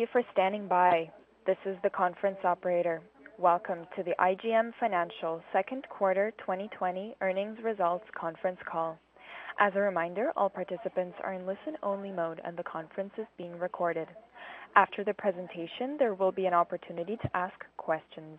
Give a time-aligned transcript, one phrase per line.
[0.00, 1.10] You for standing by.
[1.46, 3.02] This is the conference operator.
[3.38, 8.98] Welcome to the IGM Financial second quarter 2020 earnings results conference call.
[9.58, 14.08] As a reminder, all participants are in listen-only mode and the conference is being recorded.
[14.74, 18.38] After the presentation, there will be an opportunity to ask questions.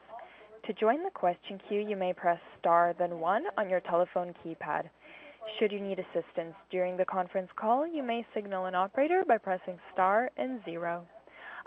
[0.66, 4.90] To join the question queue, you may press star then one on your telephone keypad.
[5.60, 9.78] Should you need assistance during the conference call, you may signal an operator by pressing
[9.94, 11.06] star and zero.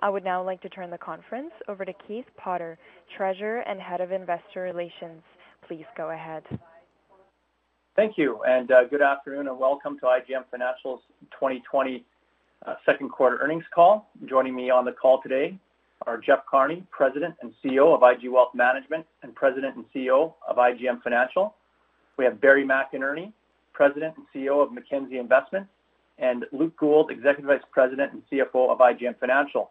[0.04, 2.76] I would now like to turn the conference over to Keith Potter,
[3.16, 5.22] Treasurer and Head of Investor Relations.
[5.66, 6.42] Please go ahead.
[7.96, 12.04] Thank you, and uh, good afternoon, and welcome to IGM Financial's 2020
[12.66, 14.10] uh, second quarter earnings call.
[14.28, 15.58] Joining me on the call today
[16.06, 20.56] are Jeff Carney, President and CEO of IG Wealth Management and President and CEO of
[20.56, 21.54] IGM Financial.
[22.18, 23.32] We have Barry McInerney,
[23.72, 25.70] President and CEO of Mackenzie Investments,
[26.18, 29.70] and Luke Gould, Executive Vice President and CFO of IGM Financial.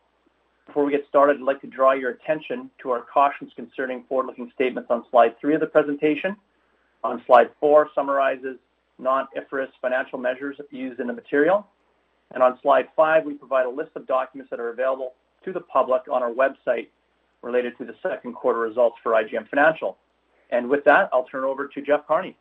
[0.65, 4.51] Before we get started, I'd like to draw your attention to our cautions concerning forward-looking
[4.55, 6.35] statements on slide three of the presentation.
[7.03, 8.57] On slide four summarizes
[8.97, 11.67] non-IFRS financial measures used in the material.
[12.33, 15.59] And on slide five, we provide a list of documents that are available to the
[15.59, 16.87] public on our website
[17.41, 19.97] related to the second quarter results for IGM Financial.
[20.49, 22.37] And with that, I'll turn it over to Jeff Carney.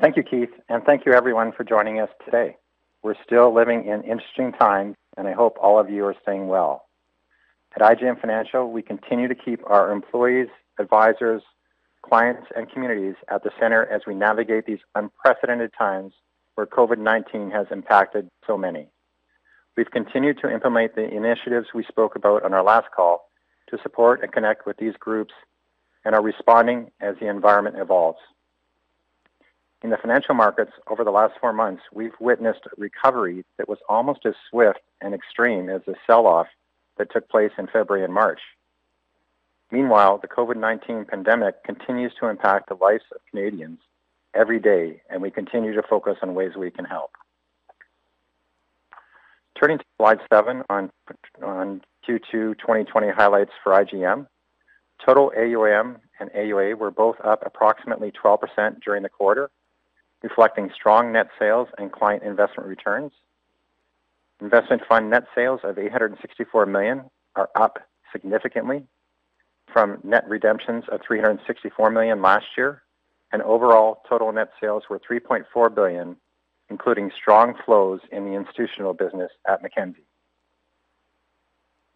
[0.00, 2.56] Thank you, Keith, and thank you everyone for joining us today.
[3.02, 6.86] We're still living in interesting times, and I hope all of you are staying well.
[7.74, 11.42] At IGM Financial, we continue to keep our employees, advisors,
[12.02, 16.12] clients, and communities at the center as we navigate these unprecedented times
[16.54, 18.88] where COVID-19 has impacted so many.
[19.76, 23.30] We've continued to implement the initiatives we spoke about on our last call
[23.70, 25.32] to support and connect with these groups
[26.04, 28.18] and are responding as the environment evolves.
[29.82, 33.78] In the financial markets over the last four months, we've witnessed a recovery that was
[33.88, 36.46] almost as swift and extreme as the sell-off
[36.98, 38.40] that took place in February and March.
[39.72, 43.80] Meanwhile, the COVID-19 pandemic continues to impact the lives of Canadians
[44.34, 47.10] every day, and we continue to focus on ways we can help.
[49.58, 50.90] Turning to slide seven on,
[51.42, 54.26] on Q2 2020 highlights for IGM.
[55.04, 59.50] Total AUM and AUA were both up approximately 12% during the quarter,
[60.22, 63.12] reflecting strong net sales and client investment returns.
[64.40, 67.04] Investment fund net sales of 864 million
[67.36, 67.78] are up
[68.12, 68.84] significantly
[69.72, 72.82] from net redemptions of 364 million last year,
[73.32, 76.16] and overall total net sales were 3.4 billion,
[76.68, 80.04] including strong flows in the institutional business at Mackenzie.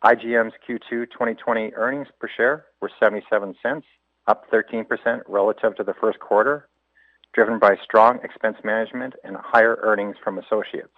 [0.05, 3.87] IGM's Q2 2020 earnings per share were 77 cents,
[4.27, 4.87] up 13%
[5.27, 6.69] relative to the first quarter,
[7.37, 10.89] driven by strong expense management and higher earnings from associates.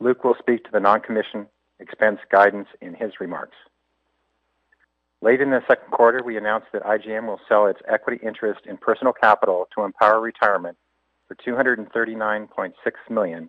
[0.00, 1.46] Luke will speak to the non-commission
[1.78, 3.56] expense guidance in his remarks.
[5.20, 8.76] Late in the second quarter, we announced that IGM will sell its equity interest in
[8.76, 10.76] Personal Capital to Empower Retirement
[11.28, 12.72] for 239.6
[13.08, 13.48] million,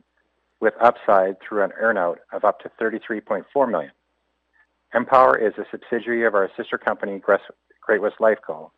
[0.62, 3.92] with upside through an earnout of up to 33.4 million.
[4.94, 8.70] Empower is a subsidiary of our sister company, Great-West Lifeco,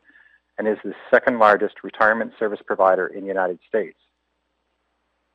[0.57, 3.97] and is the second largest retirement service provider in the United States.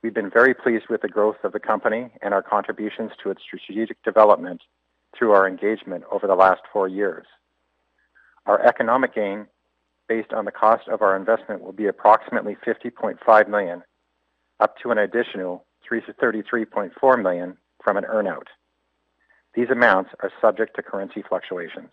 [0.03, 3.43] We've been very pleased with the growth of the company and our contributions to its
[3.43, 4.63] strategic development
[5.17, 7.27] through our engagement over the last four years.
[8.47, 9.47] Our economic gain
[10.09, 13.83] based on the cost of our investment will be approximately 50.5 million,
[14.59, 18.47] up to an additional 33.4 million from an earnout.
[19.55, 21.91] These amounts are subject to currency fluctuations.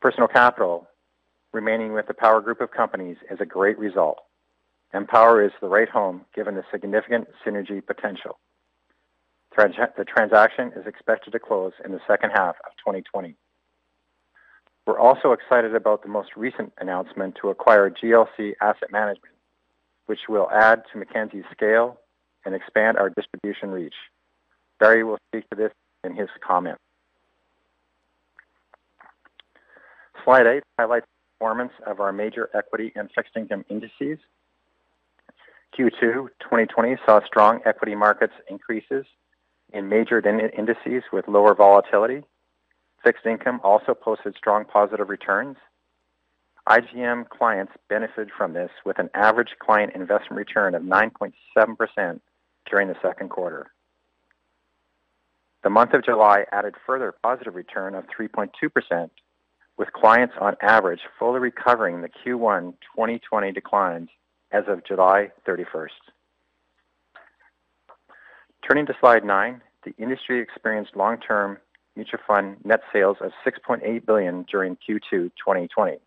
[0.00, 0.88] Personal capital
[1.54, 4.18] remaining with the Power Group of companies is a great result.
[4.92, 8.38] Empower is the right home given the significant synergy potential.
[9.56, 13.36] The transaction is expected to close in the second half of 2020.
[14.86, 19.34] We're also excited about the most recent announcement to acquire GLC Asset Management,
[20.06, 21.98] which will add to Mackenzie's scale
[22.44, 23.94] and expand our distribution reach.
[24.80, 25.72] Barry will speak to this
[26.02, 26.82] in his comments.
[30.24, 31.06] Slide 8 highlights
[31.38, 34.18] performance of our major equity and fixed income indices.
[35.78, 39.04] Q2 2020 saw strong equity markets increases
[39.72, 42.22] in major indices with lower volatility.
[43.02, 45.56] Fixed income also posted strong positive returns.
[46.68, 52.20] IGM clients benefited from this with an average client investment return of 9.7%
[52.70, 53.66] during the second quarter.
[55.62, 59.10] The month of July added further positive return of 3.2%,
[59.76, 64.08] with clients on average fully recovering the Q1 2020 declines
[64.52, 65.88] as of July 31st.
[68.66, 71.58] Turning to slide nine, the industry experienced long-term
[71.96, 75.98] mutual fund net sales of 6.8 billion during Q2 2020,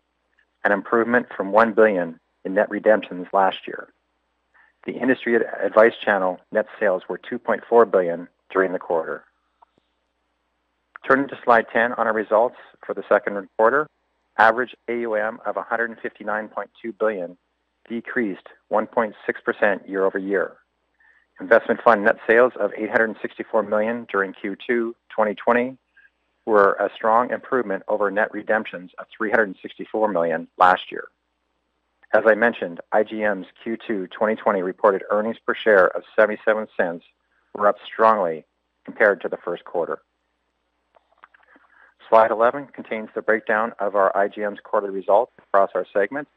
[0.64, 3.88] an improvement from 1 billion in net redemptions last year.
[4.86, 9.24] The industry advice channel net sales were 2.4 billion during the quarter.
[11.06, 13.86] Turning to slide 10 on our results for the second quarter,
[14.38, 17.36] average AUM of 159.2 billion
[17.88, 20.52] decreased 1.6% year-over-year.
[21.40, 25.78] Investment fund net sales of 864 million during Q2 2020
[26.46, 31.08] were a strong improvement over net redemptions of 364 million last year.
[32.12, 37.02] As I mentioned, IGM's Q2 2020 reported earnings per share of 0.77
[37.54, 38.44] were up strongly
[38.84, 40.00] compared to the first quarter.
[42.08, 46.30] Slide 11 contains the breakdown of our IGM's quarterly results across our segments.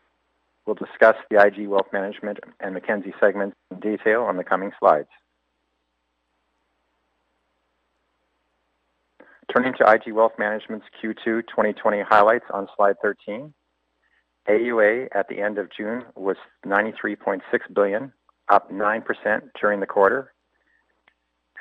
[0.65, 5.07] We'll discuss the IG Wealth Management and Mackenzie segments in detail on the coming slides.
[9.55, 13.53] Turning to IG Wealth Management's Q2 2020 highlights on slide 13.
[14.49, 17.41] AUA at the end of June was 93.6
[17.73, 18.11] billion,
[18.49, 19.03] up 9%
[19.59, 20.33] during the quarter.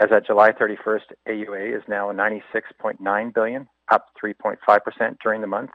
[0.00, 4.56] As at July 31st, AUA is now 96.9 billion, up 3.5%
[5.22, 5.72] during the month.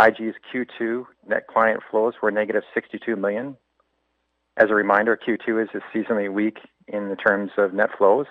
[0.00, 3.58] IG's Q2 net client flows were negative 62 million.
[4.56, 8.24] As a reminder, Q2 is seasonally weak in the terms of net flows.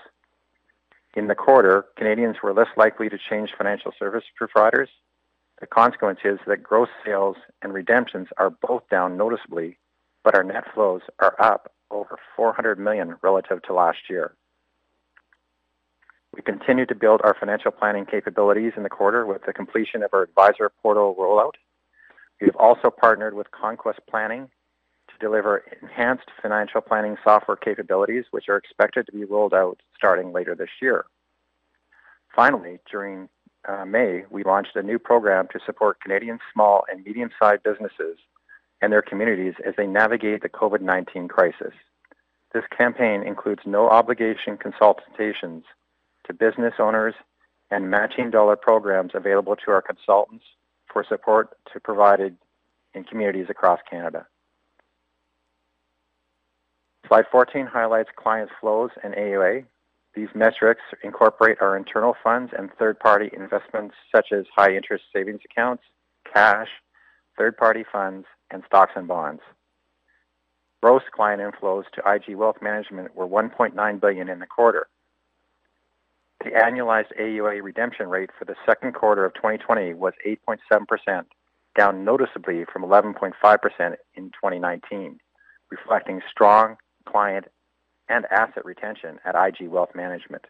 [1.16, 4.90] In the quarter, Canadians were less likely to change financial service providers.
[5.62, 9.78] The consequence is that gross sales and redemptions are both down noticeably,
[10.24, 14.34] but our net flows are up over 400 million relative to last year.
[16.36, 20.14] We continue to build our financial planning capabilities in the quarter with the completion of
[20.14, 21.54] our advisor portal rollout.
[22.42, 24.50] We have also partnered with Conquest Planning
[25.10, 30.34] to deliver enhanced financial planning software capabilities, which are expected to be rolled out starting
[30.34, 31.06] later this year.
[32.36, 33.30] Finally, during
[33.68, 38.18] uh, May, we launched a new program to support Canadian small and medium-sized businesses
[38.82, 41.74] and their communities as they navigate the COVID-19 crisis.
[42.54, 45.64] This campaign includes no obligation consultations
[46.26, 47.14] to business owners
[47.72, 50.46] and matching dollar programs available to our consultants
[50.92, 52.38] for support to provided
[52.94, 54.28] in communities across Canada.
[57.08, 59.66] Slide 14 highlights client flows and AUA.
[60.16, 65.84] These metrics incorporate our internal funds and third-party investments such as high-interest savings accounts,
[66.32, 66.70] cash,
[67.38, 69.42] third-party funds, and stocks and bonds.
[70.82, 74.88] Gross client inflows to IG Wealth Management were 1.9 billion in the quarter.
[76.44, 81.24] The annualized AUA redemption rate for the second quarter of 2020 was 8.7%,
[81.78, 83.32] down noticeably from 11.5%
[84.16, 85.20] in 2019,
[85.72, 86.76] reflecting strong
[87.08, 87.46] client
[88.10, 90.46] and asset retention at IG Wealth Management.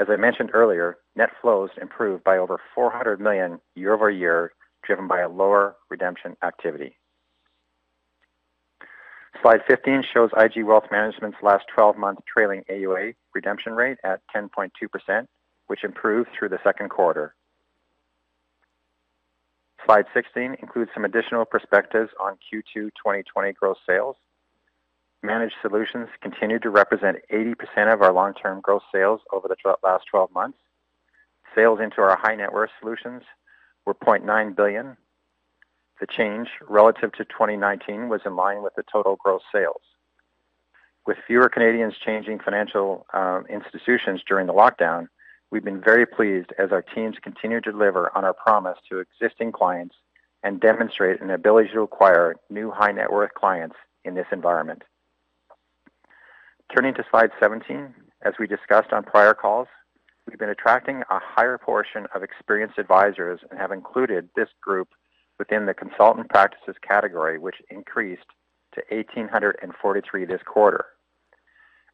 [0.00, 5.28] As I mentioned earlier, net flows improved by over 400 million year-over-year, driven by a
[5.28, 6.96] lower redemption activity.
[9.42, 15.26] Slide 15 shows IG Wealth Management's last 12-month trailing AUA redemption rate at 10.2%,
[15.66, 17.34] which improved through the second quarter.
[19.84, 24.16] Slide 16 includes some additional perspectives on Q2 2020 gross sales.
[25.22, 30.30] Managed solutions continue to represent 80% of our long-term gross sales over the last 12
[30.32, 30.58] months.
[31.54, 33.22] Sales into our high net worth solutions
[33.84, 34.96] were 0.9 billion,
[36.00, 39.82] the change relative to 2019 was in line with the total gross sales.
[41.06, 45.08] With fewer Canadians changing financial uh, institutions during the lockdown,
[45.50, 49.52] we've been very pleased as our teams continue to deliver on our promise to existing
[49.52, 49.94] clients
[50.42, 54.82] and demonstrate an ability to acquire new high net worth clients in this environment.
[56.74, 59.68] Turning to slide 17, as we discussed on prior calls,
[60.26, 64.88] we've been attracting a higher portion of experienced advisors and have included this group
[65.38, 68.26] within the consultant practices category, which increased
[68.74, 70.86] to 1,843 this quarter.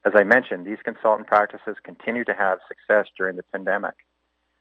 [0.05, 3.95] As I mentioned, these consultant practices continue to have success during the pandemic,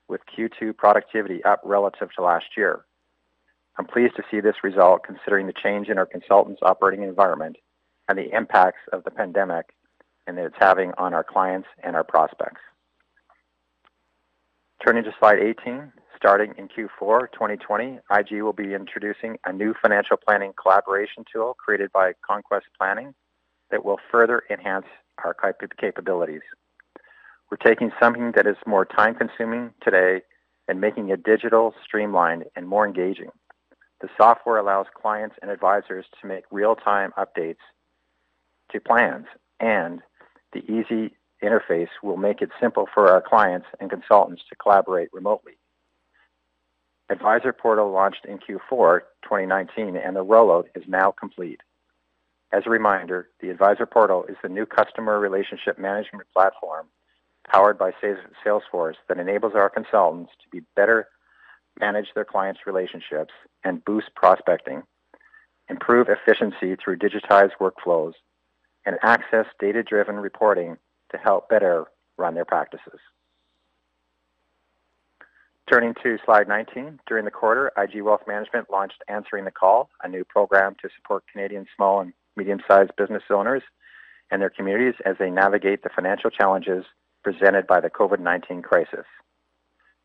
[0.10, 2.86] with Q2 productivity up relative to last year.
[3.78, 7.56] I'm pleased to see this result considering the change in our consultants' operating environment
[8.10, 9.68] and the impacts of the pandemic
[10.28, 12.62] and that it's having on our clients and our prospects.
[14.86, 20.18] Turning to slide 18, starting in Q4 2020, IG will be introducing a new financial
[20.18, 23.14] planning collaboration tool created by Conquest Planning
[23.72, 24.86] that will further enhance
[25.24, 25.34] our
[25.80, 26.42] capabilities.
[27.50, 30.22] We're taking something that is more time consuming today
[30.68, 33.32] and making it digital, streamlined, and more engaging.
[34.02, 37.64] The software allows clients and advisors to make real-time updates
[38.72, 39.26] to plans,
[39.62, 40.02] and
[40.52, 45.59] the easy interface will make it simple for our clients and consultants to collaborate remotely.
[47.10, 51.62] Advisor Portal launched in Q4 2019, and the rollout is now complete.
[52.52, 56.88] As a reminder, the Advisor Portal is the new customer relationship management platform
[57.48, 57.92] powered by
[58.46, 61.08] Salesforce that enables our consultants to be better
[61.80, 64.84] manage their clients' relationships and boost prospecting,
[65.70, 68.14] improve efficiency through digitized workflows,
[68.86, 70.78] and access data-driven reporting
[71.12, 71.86] to help better
[72.18, 73.00] run their practices.
[75.70, 80.08] Turning to slide 19, during the quarter, IG Wealth Management launched Answering the Call, a
[80.08, 83.62] new program to support Canadian small and medium-sized business owners
[84.32, 86.86] and their communities as they navigate the financial challenges
[87.24, 89.06] presented by the COVID-19 crisis.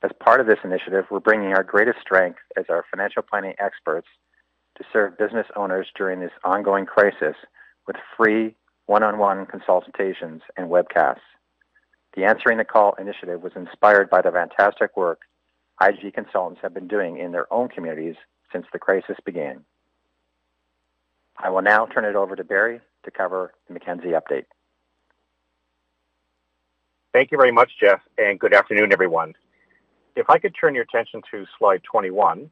[0.03, 4.09] As part of this initiative, we're bringing our greatest strength as our financial planning experts
[4.77, 7.37] to serve business owners during this ongoing crisis
[7.87, 8.55] with free
[8.85, 11.25] one-on-one consultations and webcasts.
[12.17, 15.21] The Answering the Call initiative was inspired by the fantastic work
[15.81, 18.17] IG consultants have been doing in their own communities
[18.53, 19.65] since the crisis began.
[21.37, 24.45] I will now turn it over to Barry to cover the Mackenzie update.
[27.13, 29.35] Thank you very much, Jeff, and good afternoon, everyone.
[30.17, 32.51] If I could turn your attention to slide 21.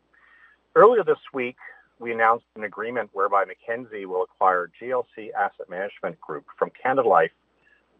[0.74, 1.56] Earlier this week,
[1.98, 7.30] we announced an agreement whereby Mackenzie will acquire GLC Asset Management Group from Canada Life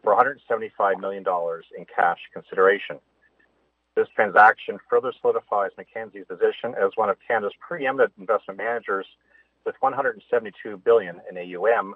[0.03, 1.23] for $175 million
[1.77, 2.99] in cash consideration.
[3.95, 9.05] This transaction further solidifies Mackenzie's position as one of Canada's preeminent investment managers
[9.65, 11.93] with 172 billion in AUM,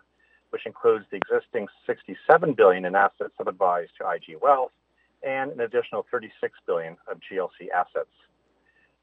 [0.51, 4.71] which includes the existing 67 billion in assets sub-advised to IG Wealth
[5.23, 8.13] and an additional 36 billion of GLC assets.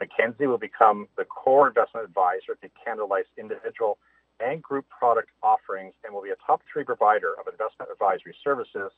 [0.00, 3.98] Mackenzie will become the core investment advisor to Canada Life's individual
[4.40, 8.90] and group product offerings and will be a top three provider of investment advisory services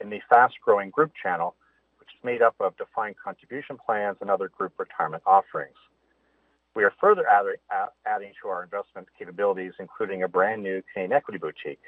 [0.00, 1.54] in the fast-growing group channel,
[2.08, 5.76] which is made up of defined contribution plans and other group retirement offerings.
[6.74, 7.24] We are further
[8.06, 11.82] adding to our investment capabilities, including a brand new Canadian equity boutique.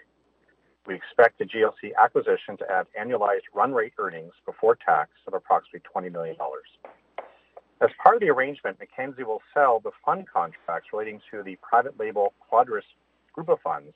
[0.86, 5.82] We expect the GLC acquisition to add annualized run rate earnings before tax of approximately
[5.94, 6.36] $20 million.
[7.80, 11.98] As part of the arrangement, Mackenzie will sell the fund contracts relating to the private
[11.98, 12.82] label Quadrus
[13.32, 13.94] group of funds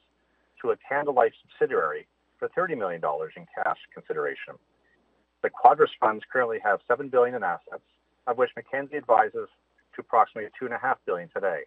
[0.63, 1.13] to a Canada
[1.43, 2.07] subsidiary
[2.39, 3.03] for $30 million
[3.37, 4.55] in cash consideration.
[5.45, 7.85] The Quadrus funds currently have 7 billion in assets,
[8.27, 9.47] of which Mackenzie advises
[9.95, 11.65] to approximately 2.5 billion today.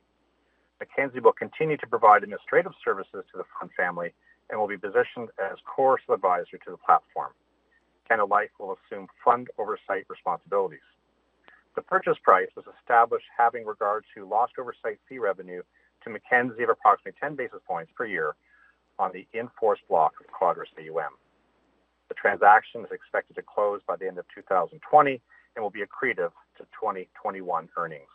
[0.80, 4.16] Mackenzie will continue to provide administrative services to the fund family
[4.50, 7.34] and will be positioned as core advisor to the platform.
[8.08, 10.88] Canada Life will assume fund oversight responsibilities.
[11.76, 15.62] The purchase price was established having regard to lost oversight fee revenue
[16.04, 18.34] to Mackenzie of approximately 10 basis points per year
[18.98, 21.14] on the in-force block of Quadrus AUM.
[22.10, 25.22] The transaction is expected to close by the end of 2020
[25.56, 28.08] and will be accretive to 2021 earnings.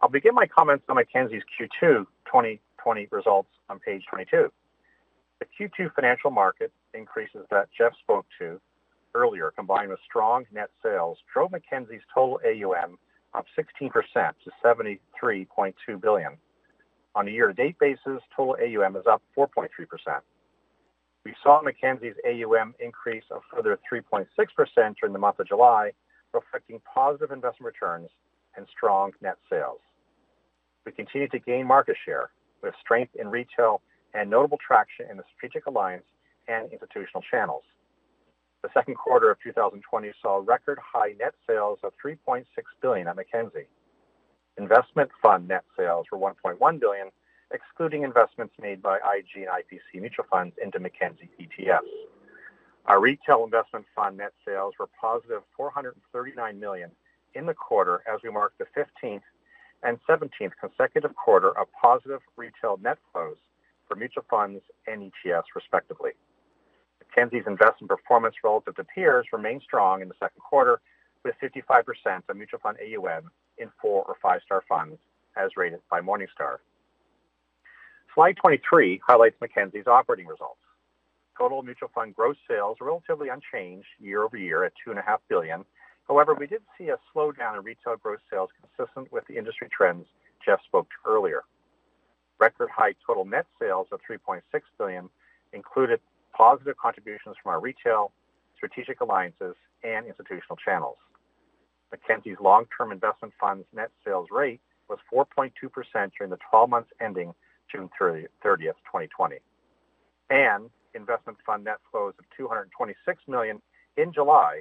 [0.00, 4.50] I'll begin my comments on Mackenzie's Q2 2020 results on page 22.
[5.40, 8.60] The Q2 financial market increases that Jeff spoke to
[9.14, 12.98] earlier, combined with strong net sales, drove Mackenzie's total AUM
[13.34, 16.32] up 16% to 73.2 billion.
[17.16, 19.68] On a year-to-date basis, total AUM is up 4.3%.
[21.24, 24.26] We saw Mackenzie's AUM increase of further 3.6%
[25.00, 25.92] during the month of July,
[26.32, 28.10] reflecting positive investment returns
[28.56, 29.80] and strong net sales.
[30.84, 32.30] We continue to gain market share
[32.62, 33.80] with strength in retail
[34.12, 36.04] and notable traction in the strategic alliance
[36.46, 37.64] and institutional channels.
[38.62, 42.44] The second quarter of 2020 saw record high net sales of 3.6
[42.82, 43.68] billion at Mackenzie.
[44.56, 47.08] Investment fund net sales were 1.1 billion,
[47.50, 51.80] excluding investments made by IG and IPC mutual funds into Mackenzie ETFs.
[52.86, 56.90] Our retail investment fund net sales were positive 439 million
[57.34, 59.22] in the quarter as we marked the 15th
[59.82, 63.36] and 17th consecutive quarter of positive retail net flows
[63.88, 66.12] for mutual funds and ETFs, respectively.
[67.00, 70.80] Mackenzie's investment performance relative to peers remained strong in the second quarter,
[71.24, 74.98] with 55% of mutual fund AUM in four or five-star funds,
[75.36, 76.58] as rated by Morningstar.
[78.14, 80.60] Slide 23 highlights Mackenzie's operating results.
[81.36, 85.64] total mutual fund gross sales relatively unchanged year-over-year at 2.5 billion.
[86.06, 90.06] However, we did see a slowdown in retail gross sales consistent with the industry trends
[90.44, 91.42] Jeff spoke to earlier.
[92.38, 94.42] Record high total net sales of 3.6
[94.78, 95.08] billion
[95.52, 95.98] included
[96.32, 98.12] positive contributions from our retail,
[98.54, 100.98] strategic alliances, and institutional channels.
[101.90, 105.50] Mackenzie's long-term investment funds net sales rate was 4.2%
[106.16, 107.34] during the 12 months ending
[107.70, 109.36] June 30th, 2020.
[110.30, 113.60] and Investment fund net flows of 226 million
[113.96, 114.60] in July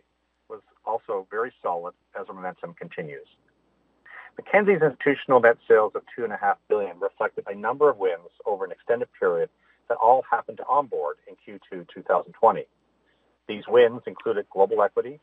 [0.49, 3.27] was also very solid as our momentum continues.
[4.37, 9.07] Mackenzie's institutional net sales of 2.5 billion reflected a number of wins over an extended
[9.19, 9.49] period
[9.89, 12.65] that all happened to onboard in Q2 2020.
[13.47, 15.19] These wins included global equity,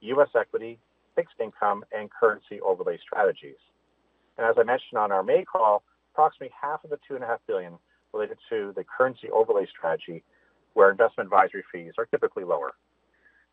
[0.00, 0.28] U.S.
[0.36, 0.78] equity,
[1.14, 3.60] fixed income, and currency overlay strategies.
[4.36, 5.82] And as I mentioned on our May call,
[6.12, 7.74] approximately half of the 2.5 billion
[8.12, 10.22] related to the currency overlay strategy,
[10.74, 12.72] where investment advisory fees are typically lower.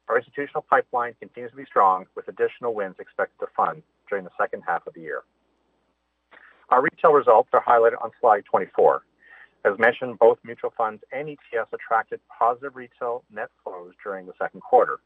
[0.09, 4.31] Our institutional pipeline continues to be strong, with additional wins expected to fund during the
[4.39, 5.23] second half of the year.
[6.69, 9.03] Our retail results are highlighted on slide 24.
[9.65, 14.61] As mentioned, both mutual funds and ETFs attracted positive retail net flows during the second
[14.61, 14.99] quarter.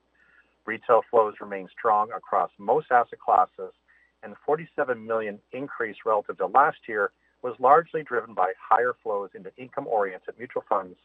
[0.65, 3.73] Retail flows remain strong across most asset classes,
[4.21, 9.29] and the 47 million increase relative to last year was largely driven by higher flows
[9.35, 10.95] into income-oriented mutual funds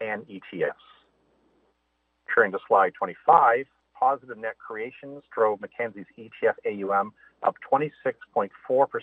[0.00, 0.72] and ETFs.
[2.34, 3.66] Turning to slide 25,
[3.98, 8.48] positive net creations drove Mackenzie's ETF AUM up 26.4%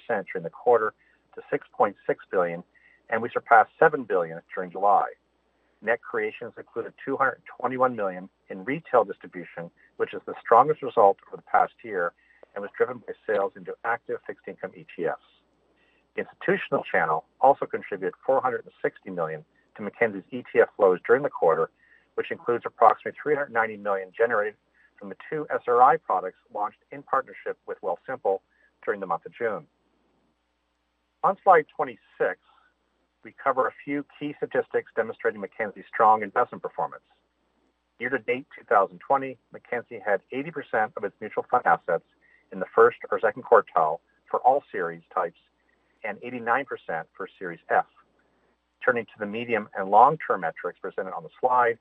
[0.07, 0.93] during the quarter
[1.35, 1.93] to 6.6
[2.31, 2.63] billion,
[3.09, 5.07] and we surpassed 7 billion during July.
[5.81, 11.43] Net creations included 221 million in retail distribution, which is the strongest result over the
[11.43, 12.13] past year
[12.55, 15.36] and was driven by sales into active fixed income ETFs.
[16.17, 19.45] The institutional channel also contributed 460 million
[19.75, 21.69] to Mackenzie's ETF flows during the quarter,
[22.15, 24.55] which includes approximately 390 million generated
[24.97, 28.39] from the two SRI products launched in partnership with Wealthsimple
[28.83, 29.67] during the month of June.
[31.23, 32.39] On slide 26,
[33.23, 37.03] we cover a few key statistics demonstrating Mackenzie's strong investment performance.
[37.99, 42.05] Year to date 2020, Mackenzie had 80% of its mutual fund assets
[42.51, 43.99] in the first or second quartile
[44.31, 45.37] for all series types
[46.07, 46.65] and 89%
[47.15, 47.85] for Series F.
[48.83, 51.77] Turning to the medium and long-term metrics presented on the slide,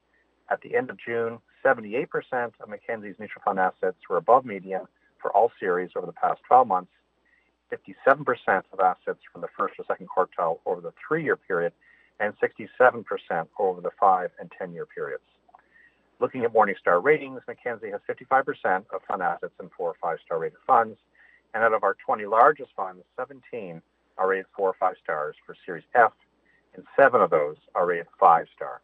[0.51, 2.07] at the end of June, 78%
[2.61, 4.83] of Mackenzie's mutual fund assets were above median
[5.21, 6.91] for all series over the past 12 months,
[7.73, 11.73] 57% of assets from the first or second quartile over the three-year period,
[12.21, 13.05] and 67%
[13.59, 15.23] over the five and 10-year periods.
[16.19, 20.59] Looking at Morningstar ratings, Mackenzie has 55% of fund assets in four or five-star rated
[20.67, 20.99] funds,
[21.55, 23.83] and out of our 20 largest funds, 17
[24.19, 26.13] are rated four or five stars for Series F,
[26.75, 28.83] and seven of those are rated five star.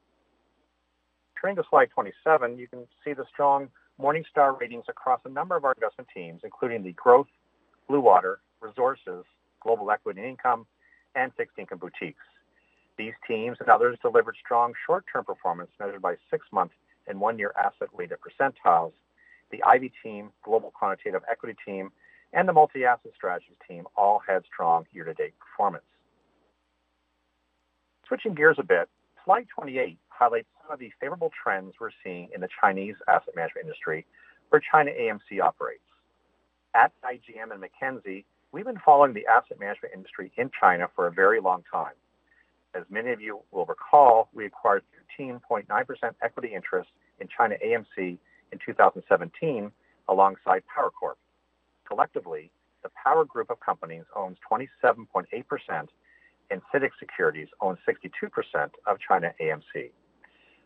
[1.40, 3.68] Turning to slide 27, you can see the strong
[4.01, 7.27] Morningstar ratings across a number of our investment teams, including the Growth,
[7.88, 9.25] Blue Water, Resources,
[9.61, 10.66] Global Equity and Income,
[11.14, 12.23] and Fixed Income boutiques.
[12.97, 16.73] These teams and others delivered strong short-term performance measured by six-month
[17.07, 18.92] and one-year asset-weighted percentiles.
[19.51, 21.90] The Ivy team, Global Quantitative Equity team,
[22.33, 25.85] and the Multi-Asset Strategies team all had strong year-to-date performance.
[28.09, 28.88] Switching gears a bit,
[29.25, 33.66] slide 28 highlights some of the favorable trends we're seeing in the Chinese asset management
[33.66, 34.07] industry,
[34.51, 35.81] where China AMC operates.
[36.75, 41.12] At IGM and Mackenzie, we've been following the asset management industry in China for a
[41.12, 41.95] very long time.
[42.75, 44.83] As many of you will recall, we acquired
[45.21, 45.64] 13.9%
[46.23, 46.88] equity interest
[47.21, 48.18] in China AMC
[48.53, 49.71] in 2017
[50.09, 51.18] alongside Power Corp.
[51.93, 52.51] Collectively,
[52.83, 55.27] the Power Group of companies owns 27.8%,
[56.51, 59.91] and CITIC Securities owns 62% of China AMC.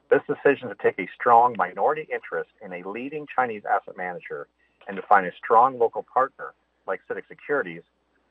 [0.09, 4.47] This decision to take a strong minority interest in a leading Chinese asset manager
[4.87, 6.55] and to find a strong local partner
[6.87, 7.83] like CITIC Securities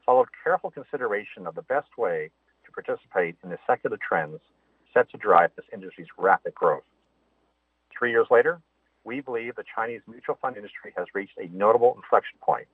[0.06, 2.30] followed careful consideration of the best way
[2.66, 4.40] to participate in the secular trends
[4.94, 6.88] set to drive this industry's rapid growth.
[8.00, 8.62] Three years later,
[9.04, 12.68] we believe the Chinese mutual fund industry has reached a notable inflection point.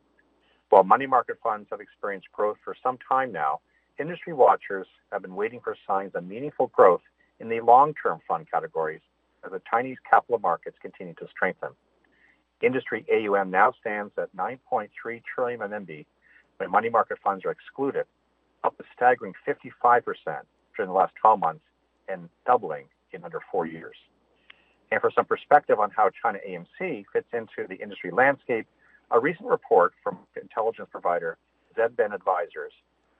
[0.71, 3.59] While money market funds have experienced growth for some time now,
[3.99, 7.01] industry watchers have been waiting for signs of meaningful growth
[7.41, 9.01] in the long-term fund categories
[9.45, 11.71] as the Chinese capital markets continue to strengthen.
[12.61, 14.87] Industry AUM now stands at 9.3
[15.35, 16.05] trillion RMB
[16.55, 18.05] when money market funds are excluded,
[18.63, 20.03] up a staggering 55%
[20.77, 21.65] during the last 12 months
[22.07, 23.97] and doubling in under four years.
[24.89, 28.67] And for some perspective on how China AMC fits into the industry landscape,
[29.11, 31.37] a recent report from intelligence provider
[31.75, 32.71] Z-Ben Advisors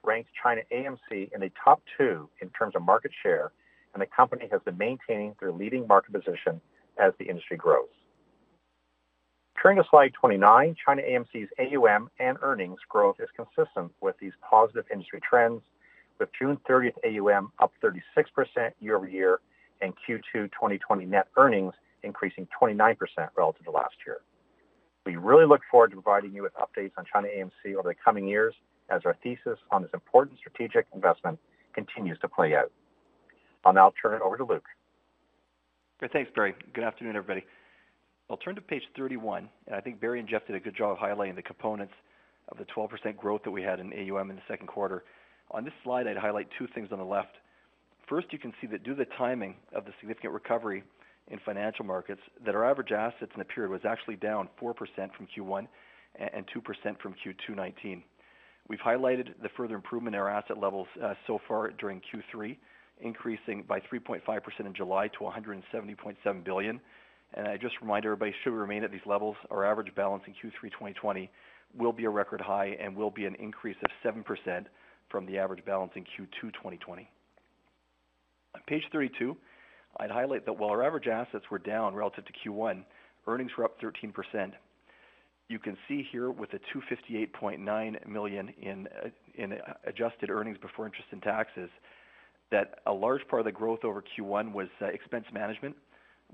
[0.04, 3.52] ranked China AMC in the top two in terms of market share
[3.94, 6.60] and the company has been maintaining their leading market position
[6.98, 7.88] as the industry grows.
[9.62, 14.84] Turning to slide 29, China AMC's AUM and earnings growth is consistent with these positive
[14.92, 15.60] industry trends,
[16.18, 18.00] with June 30th AUM up 36%
[18.80, 19.40] year-over-year
[19.82, 22.96] and Q2 2020 net earnings increasing 29%
[23.36, 24.18] relative to last year.
[25.04, 28.26] We really look forward to providing you with updates on China AMC over the coming
[28.26, 28.54] years
[28.88, 31.38] as our thesis on this important strategic investment
[31.74, 32.70] continues to play out.
[33.64, 34.64] I'll now turn it over to Luke.
[35.98, 36.12] Great.
[36.12, 36.54] Thanks, Barry.
[36.74, 37.44] Good afternoon, everybody.
[38.30, 40.98] I'll turn to page 31, and I think Barry and Jeff did a good job
[40.98, 41.94] highlighting the components
[42.48, 45.04] of the 12% growth that we had in AUM in the second quarter.
[45.50, 47.36] On this slide, I'd highlight two things on the left.
[48.08, 50.82] First, you can see that due to the timing of the significant recovery
[51.28, 54.74] in financial markets, that our average assets in the period was actually down 4%
[55.16, 55.66] from Q1
[56.16, 58.02] and 2% from Q2 19.
[58.68, 62.56] We've highlighted the further improvement in our asset levels uh, so far during Q3,
[63.00, 64.20] increasing by 3.5%
[64.60, 66.80] in July to 170.7 billion.
[67.34, 70.32] And I just remind everybody, should we remain at these levels, our average balance in
[70.34, 71.30] Q3 2020
[71.76, 74.66] will be a record high and will be an increase of 7%
[75.08, 77.08] from the average balance in Q2 2020.
[78.54, 79.36] On page 32,
[79.98, 82.84] I'd highlight that while our average assets were down relative to Q1,
[83.26, 84.52] earnings were up 13%.
[85.48, 88.88] You can see here with the 258.9 million in
[89.34, 91.68] in adjusted earnings before interest and taxes,
[92.50, 95.74] that a large part of the growth over Q1 was uh, expense management,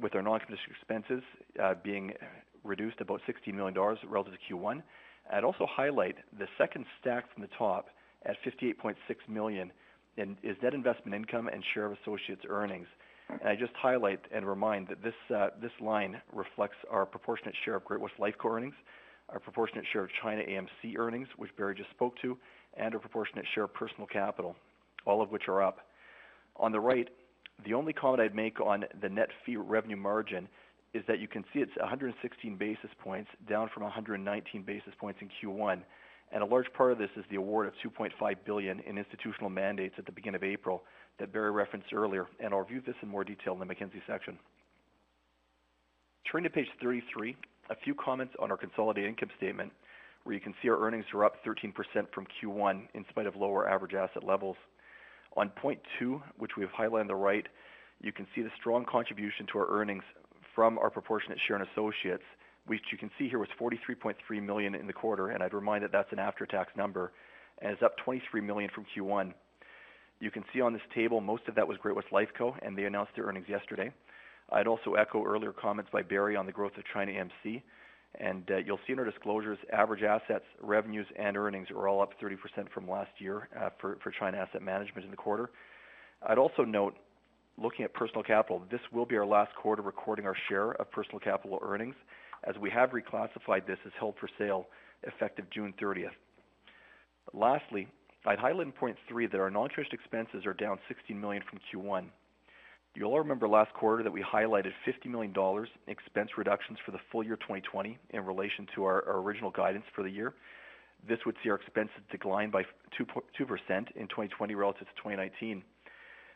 [0.00, 1.22] with our non-commission expenses
[1.62, 2.12] uh, being
[2.64, 4.82] reduced about 16 million dollars relative to Q1.
[5.32, 7.88] I'd also highlight the second stack from the top
[8.24, 8.94] at 58.6
[9.28, 9.72] million
[10.16, 12.86] and is net investment income and share of associates' earnings.
[13.44, 15.48] I just highlight and remind that this uh,
[15.80, 18.74] line reflects our proportionate share of Great-West Life Lifeco earnings,
[19.28, 22.38] our proportionate share of China AMC earnings, which Barry just spoke to,
[22.76, 24.56] and our proportionate share of Personal Capital,
[25.04, 25.80] all of which are up.
[26.56, 27.08] On the right,
[27.66, 30.48] the only comment I'd make on the net fee revenue margin
[30.94, 35.28] is that you can see it's 116 basis points, down from 119 basis points in
[35.28, 35.82] Q1.
[36.32, 39.94] And a large part of this is the award of 2.5 billion in institutional mandates
[39.98, 40.82] at the beginning of April
[41.18, 44.38] that Barry referenced earlier, and I'll review this in more detail in the Mackenzie section.
[46.30, 47.36] Turning to page 33,
[47.70, 49.72] a few comments on our consolidated income statement,
[50.24, 51.72] where you can see our earnings are up 13%
[52.12, 54.56] from Q1 in spite of lower average asset levels.
[55.36, 57.46] On point two, which we have highlighted on the right,
[58.00, 60.02] you can see the strong contribution to our earnings
[60.54, 62.24] from our proportionate share in associates,
[62.66, 65.92] which you can see here was 43.3 million in the quarter, and I'd remind that
[65.92, 67.12] that's an after-tax number,
[67.62, 69.32] and is up 23 million from Q1.
[70.20, 73.12] You can see on this table, most of that was Great-West Lifeco, and they announced
[73.14, 73.92] their earnings yesterday.
[74.50, 77.62] I'd also echo earlier comments by Barry on the growth of China AMC.
[78.18, 82.12] And uh, you'll see in our disclosures, average assets, revenues, and earnings are all up
[82.20, 82.36] 30%
[82.72, 85.50] from last year uh, for China Asset Management in the quarter.
[86.26, 86.96] I'd also note,
[87.58, 91.20] looking at Personal Capital, this will be our last quarter recording our share of Personal
[91.20, 91.94] Capital earnings,
[92.44, 94.66] as we have reclassified this as held for sale
[95.04, 96.08] effective June 30th.
[97.34, 97.86] Lastly,
[98.28, 102.04] I'd highlight in point three that our non-interest expenses are down 16 million from Q1.
[102.94, 106.98] You'll all remember last quarter that we highlighted 50 million dollars expense reductions for the
[107.10, 110.34] full year 2020 in relation to our our original guidance for the year.
[111.08, 112.64] This would see our expenses decline by
[113.00, 113.06] 2%
[113.96, 115.62] in 2020 relative to 2019.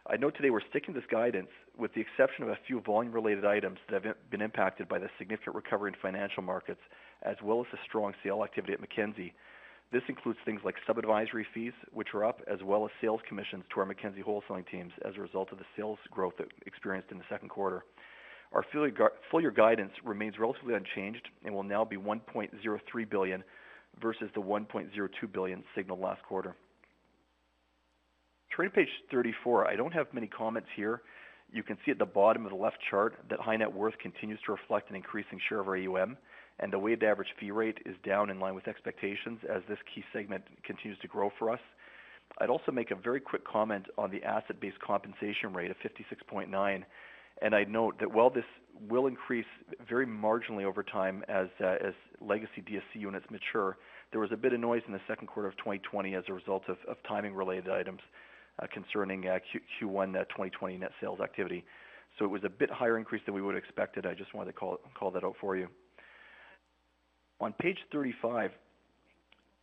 [0.06, 3.44] I note today we're sticking to this guidance with the exception of a few volume-related
[3.44, 6.80] items that have been impacted by the significant recovery in financial markets,
[7.22, 9.34] as well as the strong sale activity at Mackenzie.
[9.92, 13.80] This includes things like sub-advisory fees, which are up, as well as sales commissions to
[13.80, 16.32] our Mackenzie wholesaling teams as a result of the sales growth
[16.64, 17.84] experienced in the second quarter.
[18.52, 18.64] Our
[19.30, 23.44] full-year guidance remains relatively unchanged and will now be 1.03 billion
[24.00, 26.56] versus the 1.02 billion signaled last quarter.
[28.56, 31.02] Turning to page 34, I don't have many comments here.
[31.52, 34.38] You can see at the bottom of the left chart that high net worth continues
[34.46, 36.16] to reflect an increasing share of our AUM,
[36.60, 40.04] and the weighted average fee rate is down in line with expectations as this key
[40.12, 41.60] segment continues to grow for us.
[42.38, 46.84] I'd also make a very quick comment on the asset-based compensation rate of 56.9,
[47.42, 48.44] and I'd note that while this
[48.88, 49.46] will increase
[49.88, 51.76] very marginally over time as uh,
[52.20, 53.76] legacy DSC units mature,
[54.12, 56.64] there was a bit of noise in the second quarter of 2020 as a result
[56.68, 58.00] of timing-related items
[58.62, 59.38] uh, concerning uh,
[59.80, 61.64] Q1 2020 net sales activity.
[62.18, 64.06] So it was a bit higher increase than we would have expected.
[64.06, 65.68] I just wanted to call that out for you.
[67.42, 68.52] On page 35,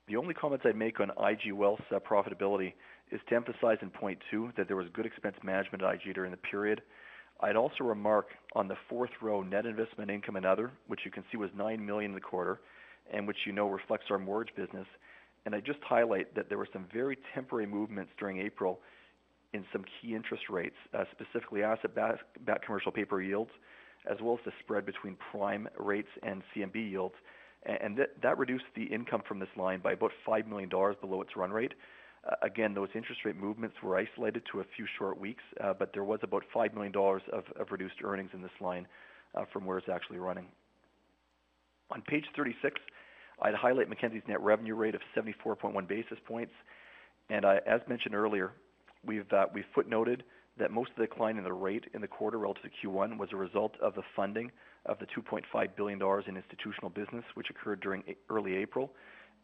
[0.10, 2.74] the only comments I'd make on IG Wealth's profitability
[3.10, 6.32] is to emphasize in point two that there was good expense management at IG during
[6.32, 6.82] the period.
[7.40, 11.24] I'd also remark on the fourth row, net investment income and other, which you can
[11.32, 12.60] see was 9 million in the quarter,
[13.14, 14.88] and which you know reflects our mortgage business.
[15.46, 18.82] And I'd just highlight that there were some very temporary movements during April
[19.54, 23.52] in some key interest rates, uh, specifically asset-backed commercial paper yields,
[24.06, 27.16] as well as the spread between prime rates and CMB yields.
[27.66, 31.36] And that, that reduced the income from this line by about $5 million below its
[31.36, 31.74] run rate.
[32.30, 35.92] Uh, again, those interest rate movements were isolated to a few short weeks, uh, but
[35.94, 38.88] there was about $5 million of, of reduced earnings in this line
[39.36, 40.46] uh, from where it's actually running.
[41.92, 42.80] On page 36,
[43.42, 46.52] I'd highlight Mackenzie's net revenue rate of 74.1 basis points.
[47.30, 48.52] And I, as mentioned earlier,
[49.06, 50.22] we've, uh, we've footnoted
[50.60, 53.30] that most of the decline in the rate in the quarter relative to Q1 was
[53.32, 54.52] a result of the funding
[54.86, 58.92] of the $2.5 billion in institutional business, which occurred during early April.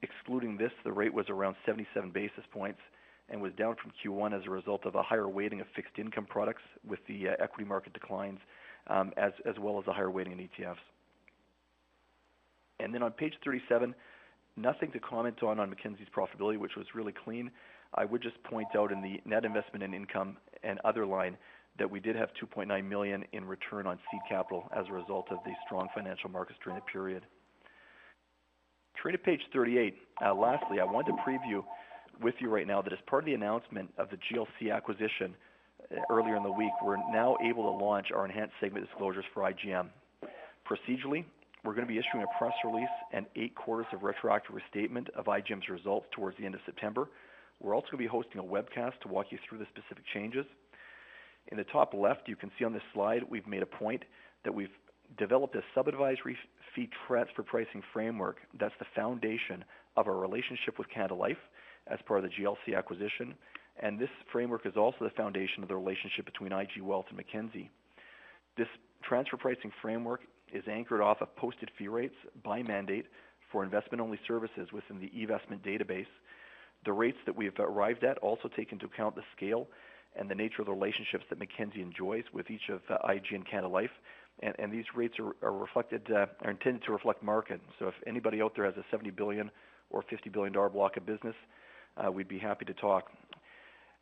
[0.02, 2.80] Excluding this, the rate was around 77 basis points
[3.30, 6.26] and was down from Q1 as a result of a higher weighting of fixed income
[6.26, 8.40] products with the uh, equity market declines,
[8.88, 10.76] um, as, well as a higher weighting in ETFs.
[12.80, 13.96] And then on page 37,
[14.58, 17.50] nothing to comment on on Mackenzie's profitability, which was really clean.
[17.96, 21.38] I would just point out in the net investment and income and other line
[21.78, 25.40] that we did have 2.9 million in return on seed capital as a result of
[25.46, 27.24] the strong financial markets during the period.
[29.02, 29.96] Turn to page 38.
[30.26, 31.64] Uh, lastly, I wanted to preview
[32.22, 35.36] with you right now that as part of the announcement of the GLC acquisition
[35.92, 39.44] uh, earlier in the week, we're now able to launch our enhanced segment disclosures for
[39.44, 39.90] IGM.
[40.66, 41.26] Procedurally,
[41.64, 45.26] we're going to be issuing a press release and eight quarters of retroactive restatement of
[45.26, 47.10] IGM's results towards the end of September.
[47.60, 50.46] We're also going to be hosting a webcast to walk you through the specific changes.
[51.52, 54.04] In the top left, you can see on this slide, we've made a point
[54.44, 54.70] that we've
[55.18, 56.38] developed a sub-advisory
[56.76, 59.64] fee transfer pricing framework that's the foundation
[59.96, 61.38] of our relationship with Canada Life
[61.88, 63.36] as part of the GLC acquisition.
[63.82, 67.70] And this framework is also the foundation of the relationship between IG Wealth and Mackenzie.
[68.58, 68.68] This
[69.04, 70.22] transfer pricing framework
[70.54, 73.06] is anchored off of posted fee rates by mandate
[73.52, 76.08] for investment-only services within the eVestment database.
[76.86, 79.68] The rates that we've arrived at also take into account the scale
[80.16, 83.46] and the nature of the relationships that Mackenzie enjoys with each of uh, IG and
[83.46, 83.92] Canada Life.
[84.42, 87.60] And, and these rates are, are reflected, uh, are intended to reflect market.
[87.80, 89.50] So if anybody out there has a 70 billion
[89.90, 91.36] or 50 billion dollar block of business,
[91.98, 93.12] uh, we'd be happy to talk.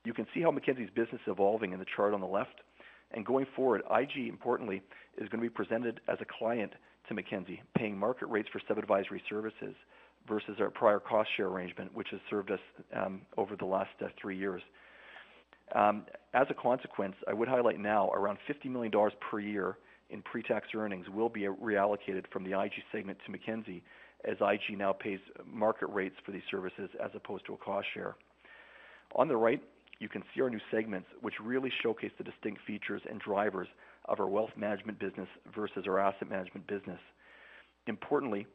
[0.03, 2.61] You can see how Mackenzie's business is evolving in the chart on the left.
[3.11, 4.81] And going forward, IG, importantly,
[5.17, 6.73] is going to be presented as a client
[7.07, 9.75] to Mackenzie, paying market rates for sub-advisory services
[10.27, 12.59] versus our prior cost share arrangement, which has served us
[12.95, 14.61] um, over the last uh, three years.
[15.75, 18.91] Um, as a consequence, I would highlight now around $50 million
[19.29, 19.77] per year
[20.09, 23.83] in pre-tax earnings will be reallocated from the IG segment to Mackenzie
[24.25, 28.15] as IG now pays market rates for these services as opposed to a cost share.
[29.15, 29.61] On the right,
[29.99, 33.67] you can see our new segments, which really showcase the distinct features and drivers
[34.05, 36.99] of our wealth management business versus our asset management business.
[37.87, 38.45] Importantly,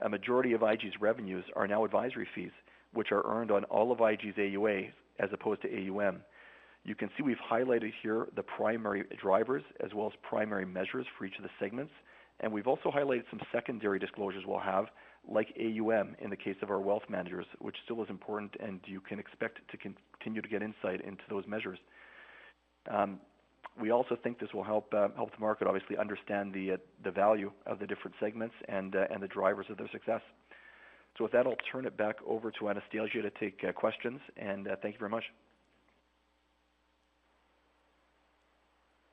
[0.00, 2.50] a majority of IG's revenues are now advisory fees,
[2.92, 6.22] which are earned on all of IG's AUA as opposed to AUM.
[6.84, 11.24] You can see we've highlighted here the primary drivers as well as primary measures for
[11.24, 11.92] each of the segments,
[12.40, 14.86] and we've also highlighted some secondary disclosures we'll have,
[15.28, 19.00] like AUM in the case of our wealth managers, which still is important, and you
[19.00, 21.78] can expect to continue to get insight into those measures.
[22.90, 23.20] Um,
[23.80, 27.10] we also think this will help uh, help the market obviously understand the uh, the
[27.10, 30.20] value of the different segments and uh, and the drivers of their success.
[31.16, 34.68] So with that, I'll turn it back over to Anastasia to take uh, questions, and
[34.68, 35.24] uh, thank you very much.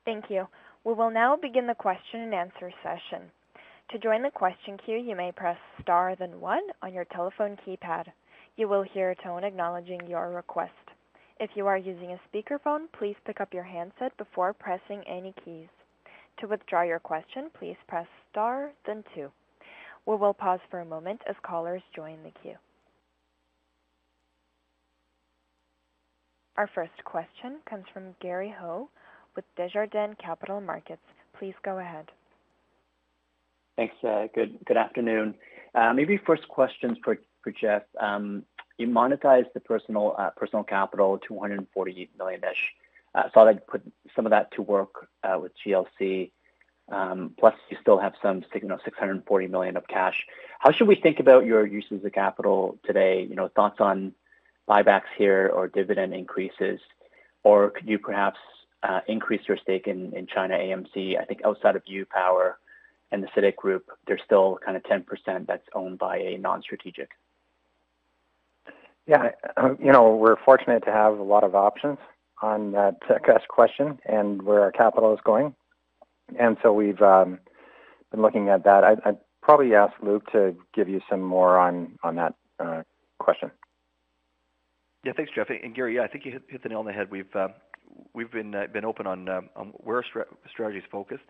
[0.06, 0.46] Thank you.
[0.84, 3.30] We will now begin the question and answer session.
[3.90, 8.04] To join the question queue, you may press star then one on your telephone keypad.
[8.56, 10.72] You will hear a tone acknowledging your request.
[11.40, 15.68] If you are using a speakerphone, please pick up your handset before pressing any keys.
[16.40, 19.32] To withdraw your question, please press star then two.
[20.04, 22.56] We will pause for a moment as callers join the queue.
[26.58, 28.90] Our first question comes from Gary Ho
[29.34, 31.00] with Desjardins Capital Markets.
[31.38, 32.04] Please go ahead.
[33.76, 33.94] Thanks.
[34.04, 35.34] Uh, good afternoon.
[35.74, 37.82] Uh, maybe first questions for for Jeff.
[38.80, 42.72] You monetized the personal uh, personal capital, 240 million-ish.
[43.34, 43.82] Saw that you put
[44.14, 46.30] some of that to work with GLC.
[46.90, 50.26] Um, plus, you still have some, you know, 640 million of cash.
[50.58, 53.22] How should we think about your uses of capital today?
[53.28, 54.12] You know, thoughts on
[54.68, 56.80] buybacks here or dividend increases,
[57.44, 58.38] or could you perhaps
[58.82, 61.18] uh, increase your stake in, in China AMC.
[61.20, 62.58] I think outside of you, Power,
[63.10, 67.10] and the CITIC Group, there's still kind of 10% that's owned by a non-strategic.
[69.06, 71.98] Yeah, uh, you know, we're fortunate to have a lot of options
[72.42, 72.96] on that
[73.48, 75.54] question and where our capital is going.
[76.38, 77.38] And so we've um,
[78.10, 78.84] been looking at that.
[78.84, 82.82] I, would probably ask Luke to give you some more on, on that uh,
[83.18, 83.50] question.
[85.04, 85.48] Yeah, thanks, Jeff.
[85.50, 87.10] And Gary, yeah, I think you hit, hit the nail on the head.
[87.10, 87.48] We've uh,
[88.14, 91.24] we've been uh, been open on, um, on where our stra- strategy is focused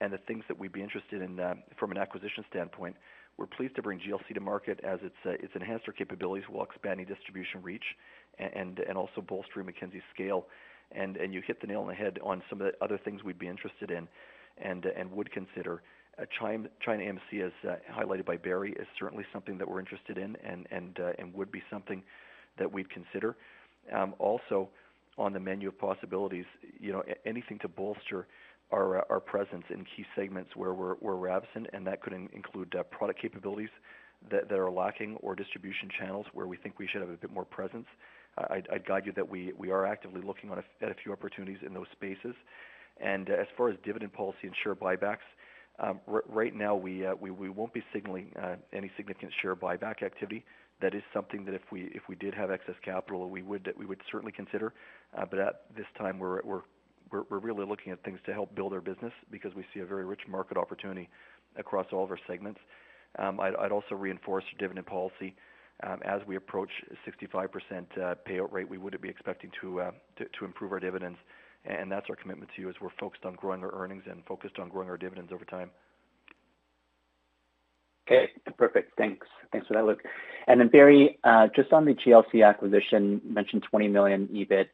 [0.00, 2.96] and the things that we'd be interested in uh, from an acquisition standpoint.
[3.36, 6.64] We're pleased to bring GLC to market as it's uh, it's enhanced our capabilities while
[6.64, 7.84] expanding distribution reach
[8.38, 10.46] and and also bolstering Mackenzie's scale.
[10.92, 13.24] And and you hit the nail on the head on some of the other things
[13.24, 14.06] we'd be interested in,
[14.58, 15.82] and and would consider.
[16.16, 20.16] Uh, China, China AMC, as uh, highlighted by Barry, is certainly something that we're interested
[20.16, 22.02] in, and and uh, and would be something
[22.58, 23.36] that we'd consider.
[23.92, 24.68] Um, also,
[25.18, 26.44] on the menu of possibilities,
[26.78, 28.26] you know, anything to bolster
[28.74, 32.28] our our presence in key segments where we're where we're absent, and that could in,
[32.32, 33.74] include uh, product capabilities
[34.30, 37.32] that, that are lacking or distribution channels where we think we should have a bit
[37.38, 37.88] more presence.
[38.36, 41.58] I'd, I'd guide you that we we are actively looking a, at a few opportunities
[41.66, 42.34] in those spaces.
[43.00, 45.26] And uh, as far as dividend policy and share buybacks,
[45.78, 49.56] um, r- right now we, uh, we we won't be signaling uh, any significant share
[49.56, 50.44] buyback activity.
[50.80, 53.86] That is something that if we if we did have excess capital, we would we
[53.86, 54.72] would certainly consider.
[55.16, 56.62] Uh, but at this time, we're we're
[57.10, 59.86] we're, we're really looking at things to help build our business because we see a
[59.86, 61.08] very rich market opportunity
[61.56, 62.60] across all of our segments.
[63.18, 65.34] Um, I'd, I'd, also reinforce dividend policy.
[65.82, 66.70] Um, as we approach
[67.06, 67.48] 65%
[68.00, 71.18] uh, payout rate, we would be expecting to, uh, to, to improve our dividends,
[71.64, 74.58] and that's our commitment to you as we're focused on growing our earnings and focused
[74.58, 75.70] on growing our dividends over time.
[78.06, 78.92] Okay, perfect.
[78.98, 79.26] Thanks.
[79.50, 80.02] Thanks for that, Luke.
[80.46, 84.66] And then Barry, uh, just on the GLC acquisition, mentioned 20 million EBIT.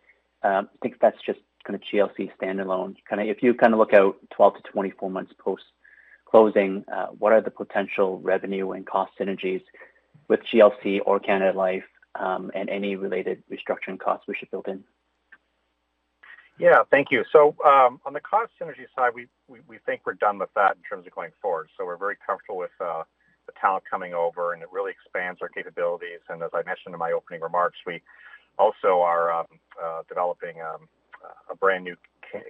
[0.42, 2.96] Uh, I think that's just kind of GLC standalone.
[3.08, 5.64] Kind of if you kind of look out 12 to 24 months post
[6.24, 9.62] closing, uh, what are the potential revenue and cost synergies
[10.28, 14.84] with GLC or Canada Life, um, and any related restructuring costs we should build in?
[16.58, 17.24] Yeah, thank you.
[17.32, 19.26] So um, on the cost synergy side, we,
[19.86, 21.68] think we're done with that in terms of going forward.
[21.76, 23.02] So we're very comfortable with uh,
[23.46, 26.20] the talent coming over, and it really expands our capabilities.
[26.28, 28.02] And as I mentioned in my opening remarks, we
[28.58, 29.46] also are um,
[29.82, 30.56] uh, developing
[31.50, 31.96] a brand new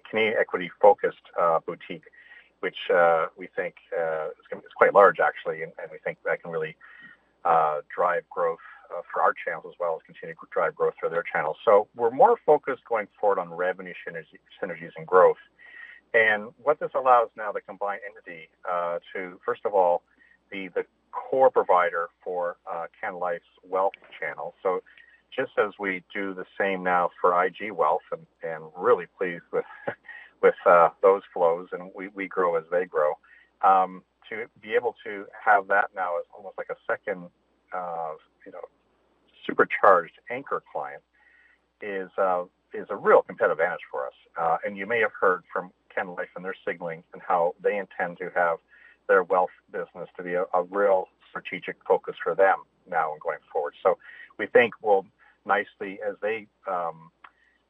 [0.09, 2.05] Canadian equity focused uh, boutique,
[2.61, 6.51] which uh, we think uh, is, quite large actually, and, and, we think that can
[6.51, 6.77] really
[7.95, 8.59] drive growth
[9.13, 11.57] for our channels as well as continue to drive growth for their channels.
[11.65, 15.39] So we're more focused going forward on revenue synergies and growth.
[16.13, 18.49] And what this allows now the combined entity
[19.15, 20.03] to, first of all,
[20.51, 24.55] be the core provider for uh, Can Life's wealth channel.
[24.63, 24.83] So
[25.35, 29.65] just as we do the same now for IG Wealth, and, and really pleased with
[30.43, 33.13] with uh, those flows, and we, we grow as they grow.
[33.63, 37.29] Um, to be able to have that now as almost like a second,
[37.75, 38.13] uh,
[38.47, 38.61] you know,
[39.47, 41.03] supercharged anchor client
[41.83, 44.13] is uh, is a real competitive advantage for us.
[44.41, 47.77] Uh, and you may have heard from Can Life and their signaling and how they
[47.79, 48.59] intend to have
[49.09, 53.39] their wealth business to be a, a real strategic focus for them now and going
[53.53, 53.75] forward.
[53.83, 53.99] So
[54.39, 55.05] we think we'll
[55.47, 57.11] nicely as they um,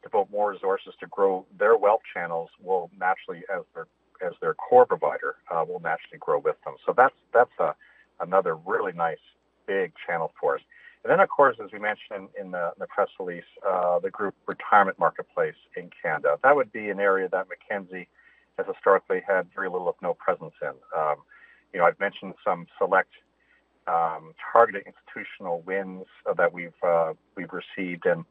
[0.03, 3.87] devote more resources to grow their wealth channels will naturally as their
[4.23, 6.75] as their core provider uh, will naturally grow with them.
[6.87, 7.75] So that's that's a,
[8.21, 9.19] another really nice
[9.67, 10.63] big channel for us.
[11.03, 14.35] And then, of course, as we mentioned in the, the press release, uh, the group
[14.47, 16.39] retirement marketplace in Canada.
[16.43, 18.07] That would be an area that Mackenzie
[18.59, 20.75] has historically had very little, if no, presence in.
[20.95, 21.17] Um,
[21.73, 23.13] you know, I've mentioned some select
[23.87, 28.25] um, targeted institutional wins that we've uh, we've received in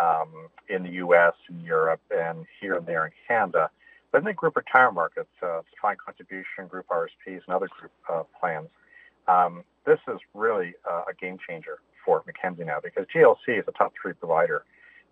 [0.00, 1.34] um, in the U.S.
[1.48, 3.70] and Europe and here and there in Canada.
[4.12, 8.22] But in the group retirement markets, uh, defined contribution, group RSPs, and other group uh,
[8.40, 8.68] plans,
[9.28, 13.72] um, this is really uh, a game changer for Mackenzie now because GLC is a
[13.72, 14.64] top three provider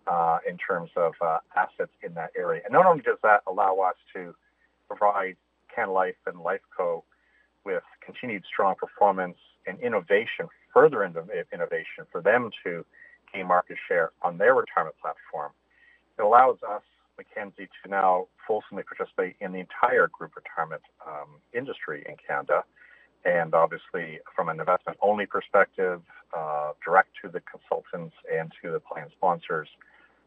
[0.07, 2.61] uh, in terms of uh, assets in that area.
[2.63, 4.33] And not only does that allow us to
[4.87, 5.35] provide
[5.73, 7.03] Can Life and Lifeco
[7.65, 12.85] with continued strong performance and innovation, further innovation for them to
[13.33, 15.51] gain market share on their retirement platform.
[16.17, 16.83] It allows us,
[17.17, 22.63] Mackenzie, to now fulsomely participate in the entire group retirement um, industry in Canada.
[23.25, 26.01] And obviously, from an investment only perspective,
[26.35, 29.67] uh, direct to the consultants and to the plan sponsors,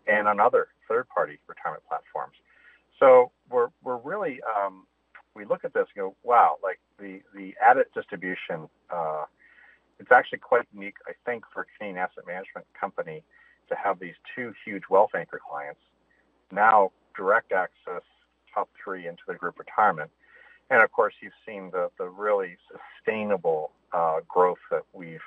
[0.09, 2.34] and on other third party retirement platforms.
[2.99, 4.86] So we're, we're really um,
[5.39, 9.24] we look at this and go, wow, like the, the added distribution, uh,
[10.01, 13.22] it's actually quite unique, I think, for a Canadian asset management company
[13.68, 15.80] to have these two huge wealth anchor clients
[16.51, 18.03] now direct access
[18.53, 20.11] top three into the group retirement.
[20.70, 25.20] And of course, you've seen the, the really sustainable uh, growth that we've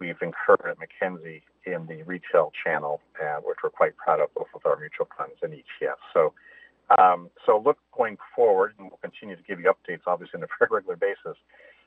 [0.00, 4.46] we've incurred at Mackenzie in the retail channel, uh, which we're quite proud of, both
[4.54, 5.96] with our mutual funds and ETFs.
[6.14, 6.32] So
[6.96, 10.46] um, so look going forward, and we'll continue to give you updates, obviously, on a
[10.58, 11.36] very regular basis.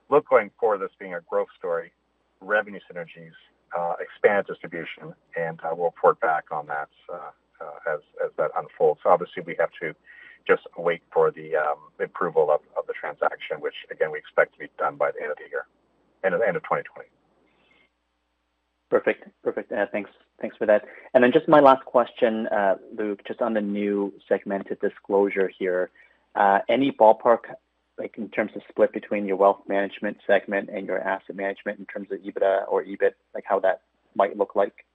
[0.10, 1.94] Look going forward, this being a growth story,
[2.42, 3.34] revenue synergies,
[3.76, 7.32] uh, expanded distribution, and uh, we'll report back on that uh,
[7.62, 9.00] uh, as as that unfolds.
[9.04, 9.96] So obviously, we have to
[10.46, 14.60] just wait for the um, approval of, of the transaction, which again we expect to
[14.60, 15.66] be done by the end of the year,
[16.26, 17.08] end of, end of 2020.
[18.92, 19.24] Perfect.
[19.42, 19.72] Perfect.
[19.72, 20.10] Uh, thanks.
[20.42, 20.84] Thanks for that.
[21.14, 25.92] And then just my last question, uh, Luke, just on the new segmented disclosure here.
[26.36, 27.54] Uh, any ballpark,
[27.98, 31.86] like in terms of split between your wealth management segment and your asset management in
[31.86, 33.82] terms of EBITDA or EBIT, like how that
[34.14, 34.86] might look like?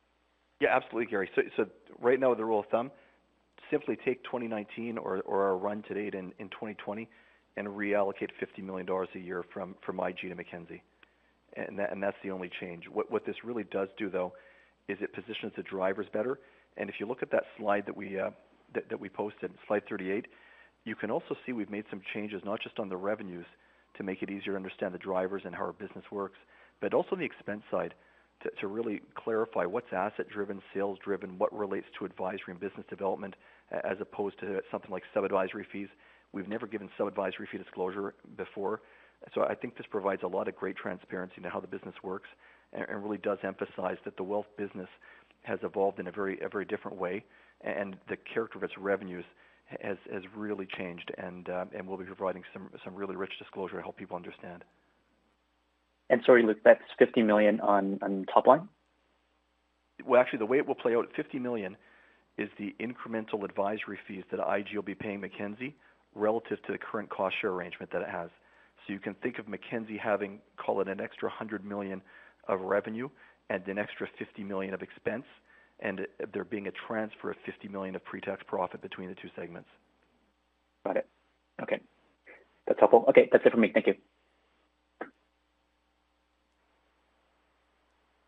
[0.60, 1.30] Yeah, absolutely, Gary.
[1.34, 1.66] So, so
[1.98, 2.90] right now, the rule of thumb,
[3.70, 7.08] simply take 2019 or, or our run to date in, in 2020
[7.56, 10.82] and reallocate $50 million a year from, from IG to Mackenzie.
[11.56, 12.84] And, that, and that's the only change.
[12.92, 14.32] What, what this really does do, though,
[14.88, 16.38] is it positions the drivers better.
[16.76, 18.30] And if you look at that slide that we, uh,
[18.74, 20.26] that, that we posted, slide 38,
[20.84, 23.46] you can also see we've made some changes, not just on the revenues
[23.96, 26.38] to make it easier to understand the drivers and how our business works,
[26.80, 27.94] but also on the expense side
[28.42, 32.84] to, to really clarify what's asset driven, sales driven, what relates to advisory and business
[32.90, 33.34] development,
[33.72, 35.88] as opposed to something like sub advisory fees.
[36.32, 38.82] We've never given sub advisory fee disclosure before.
[39.34, 42.28] So I think this provides a lot of great transparency into how the business works
[42.72, 44.88] and, and really does emphasize that the wealth business
[45.42, 47.24] has evolved in a very a very different way,
[47.62, 49.24] and the character of its revenues
[49.80, 53.76] has has really changed, and uh, and we'll be providing some some really rich disclosure
[53.76, 54.64] to help people understand.
[56.08, 58.68] And sorry, Luke, that's 50 million on on top line.
[60.04, 61.76] Well, actually, the way it will play out, 50 million
[62.38, 65.74] is the incremental advisory fees that IG will be paying Mackenzie
[66.14, 68.28] relative to the current cost share arrangement that it has.
[68.86, 72.02] So you can think of Mackenzie having, call it an extra 100 million
[72.48, 73.08] of revenue
[73.50, 75.24] and an extra 50 million of expense,
[75.80, 79.68] and there being a transfer of 50 million of pre-tax profit between the two segments.
[80.84, 81.08] Got it.
[81.62, 81.80] Okay.
[82.66, 83.04] That's helpful.
[83.08, 83.70] Okay, that's it for me.
[83.72, 83.94] Thank you.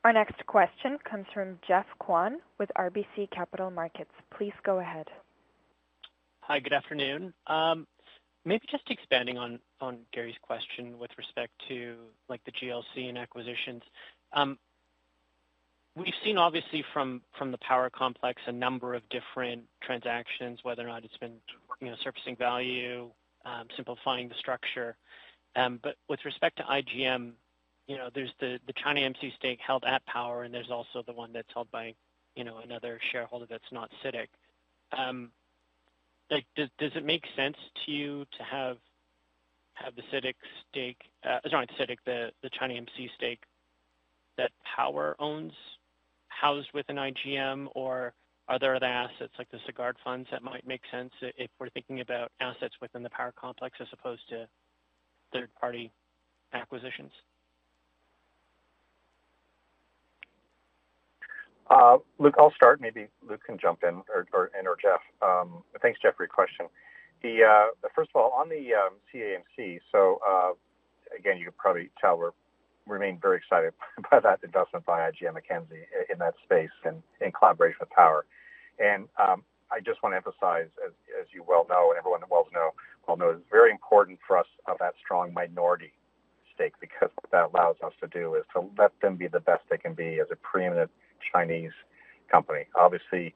[0.05, 4.13] Our next question comes from Geoff Kwan with RBC Capital Markets.
[4.37, 5.07] Please go ahead.
[6.41, 7.35] Hi, good afternoon.
[7.47, 7.87] Um,
[8.45, 9.61] maybe just expanding on,
[10.12, 11.97] Gary's question with respect to
[12.28, 13.82] like the GLC and acquisitions.
[14.32, 14.59] Um,
[15.95, 21.05] we've seen obviously from, the power complex a number of different transactions, whether or not
[21.05, 21.34] it's been
[21.80, 23.11] you know surfacing value,
[23.45, 24.97] um, simplifying the structure.
[25.57, 27.32] Um, but with respect to IGM,
[27.86, 31.12] you know, there's the, the China AMC stake held at Power, and there's also the
[31.12, 31.95] one that's held by,
[32.36, 34.28] you know, another shareholder that's not CITIC.
[36.31, 37.57] Like, does, does it make sense
[37.87, 38.76] to you to have
[39.74, 40.35] have the CITIC
[40.68, 43.41] stake, uh, sorry, CITIC, the, the China AMC stake
[44.37, 45.53] that Power owns
[46.29, 48.12] housed within IGM, or
[48.49, 52.01] are there other assets like the Sagard funds that might make sense if we're thinking
[52.01, 54.49] about assets within the power complex as opposed to
[55.33, 55.93] third-party
[56.55, 57.12] acquisitions?
[61.79, 62.81] Uh, Luke, I'll start.
[62.81, 65.01] Maybe Luke can jump in, or, or and or Jeff.
[65.22, 66.66] Um, thanks, Jeff, for your question.
[67.22, 69.79] The uh, first of all, on the um, CAMC.
[69.93, 70.53] So uh,
[71.16, 72.33] again, you can probably tell we're
[72.87, 73.74] remain very excited
[74.11, 78.26] by that investment by IGM Mackenzie in that space and in collaboration with Power.
[78.81, 82.49] And um, I just want to emphasize, as, as you well know, and everyone well
[82.53, 82.70] know,
[83.07, 85.93] well knows, it's very important for us of that strong minority
[86.55, 89.62] stake because what that allows us to do is to let them be the best
[89.70, 90.91] they can be as a preeminent
[91.33, 91.73] Chinese
[92.31, 92.66] company.
[92.75, 93.35] Obviously,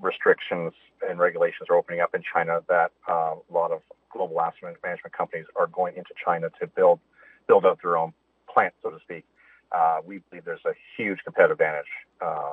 [0.00, 0.72] restrictions
[1.08, 3.80] and regulations are opening up in China that uh, a lot of
[4.12, 7.00] global asset management companies are going into China to build
[7.46, 8.12] build out their own
[8.52, 9.24] plant, so to speak.
[9.72, 11.90] Uh, we believe there's a huge competitive advantage
[12.24, 12.52] uh,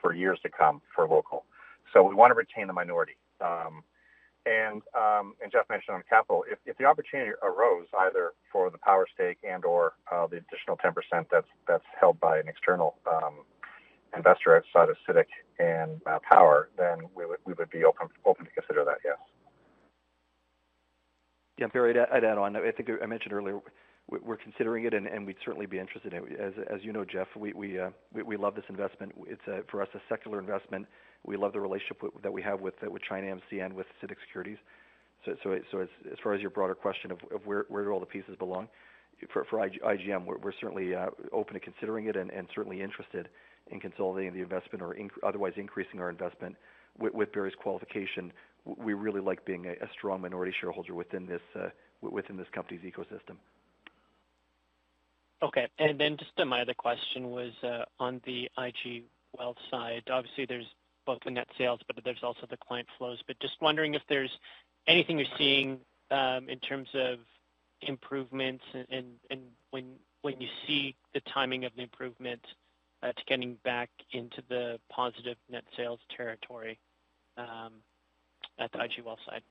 [0.00, 1.44] for years to come for local.
[1.92, 3.16] So we want to retain the minority.
[3.40, 3.84] Um,
[4.46, 8.78] and um, and Jeff mentioned on capital, if, if the opportunity arose either for the
[8.78, 10.92] power stake and or uh, the additional 10%
[11.30, 13.44] that's that's held by an external um,
[14.16, 15.26] investor outside of CITIC
[15.58, 18.98] and uh, Power, then we would we would be open open to consider that.
[19.04, 19.18] Yes.
[21.58, 22.56] Yeah, Barry, I'd, I'd add on.
[22.56, 23.60] I think I mentioned earlier
[24.08, 26.38] we're considering it, and, and we'd certainly be interested in it.
[26.38, 29.12] As, as you know, Jeff, we we, uh, we, we love this investment.
[29.26, 30.86] It's a, for us a secular investment.
[31.24, 34.16] We love the relationship with, that we have with with China AMC and with CITIC
[34.26, 34.58] Securities.
[35.24, 37.90] So so so as, as far as your broader question of, of where where do
[37.90, 38.68] all the pieces belong,
[39.32, 43.28] for for IGM, we're, we're certainly uh, open to considering it and, and certainly interested
[43.70, 46.56] in consolidating the investment or inc- otherwise increasing our investment
[46.98, 48.32] with, with Barry's qualification.
[48.64, 51.68] We really like being a, a strong minority shareholder within this uh,
[52.00, 53.36] within this company's ecosystem.
[55.42, 59.04] Okay, and then just uh, my other question was uh, on the IG
[59.36, 60.04] Wealth side.
[60.10, 60.66] Obviously, there's
[61.06, 63.18] both the net sales, but there's also the client flows.
[63.26, 64.30] But just wondering if there's
[64.86, 67.18] anything you're seeing um, in terms of
[67.82, 69.40] improvements and, and, and
[69.70, 69.84] when
[70.22, 72.40] when you see the timing of the improvement
[73.04, 76.78] Uh, to getting back into the positive net sales territory.
[77.36, 77.72] Um,
[78.58, 79.42] at the IG Wealth side?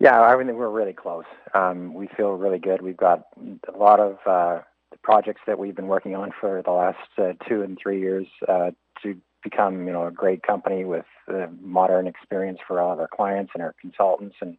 [0.00, 1.24] Yeah, I think we're really close.
[1.54, 2.80] Um, we feel really good.
[2.80, 6.70] We've got a lot of uh, the projects that we've been working on for the
[6.70, 11.48] last uh, two and three years to become, you know, a great company with a
[11.60, 14.36] modern experience for all of our clients and our consultants.
[14.40, 14.56] And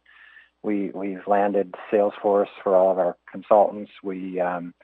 [0.62, 3.90] we've landed Salesforce for all of our consultants.
[4.02, 4.74] We um,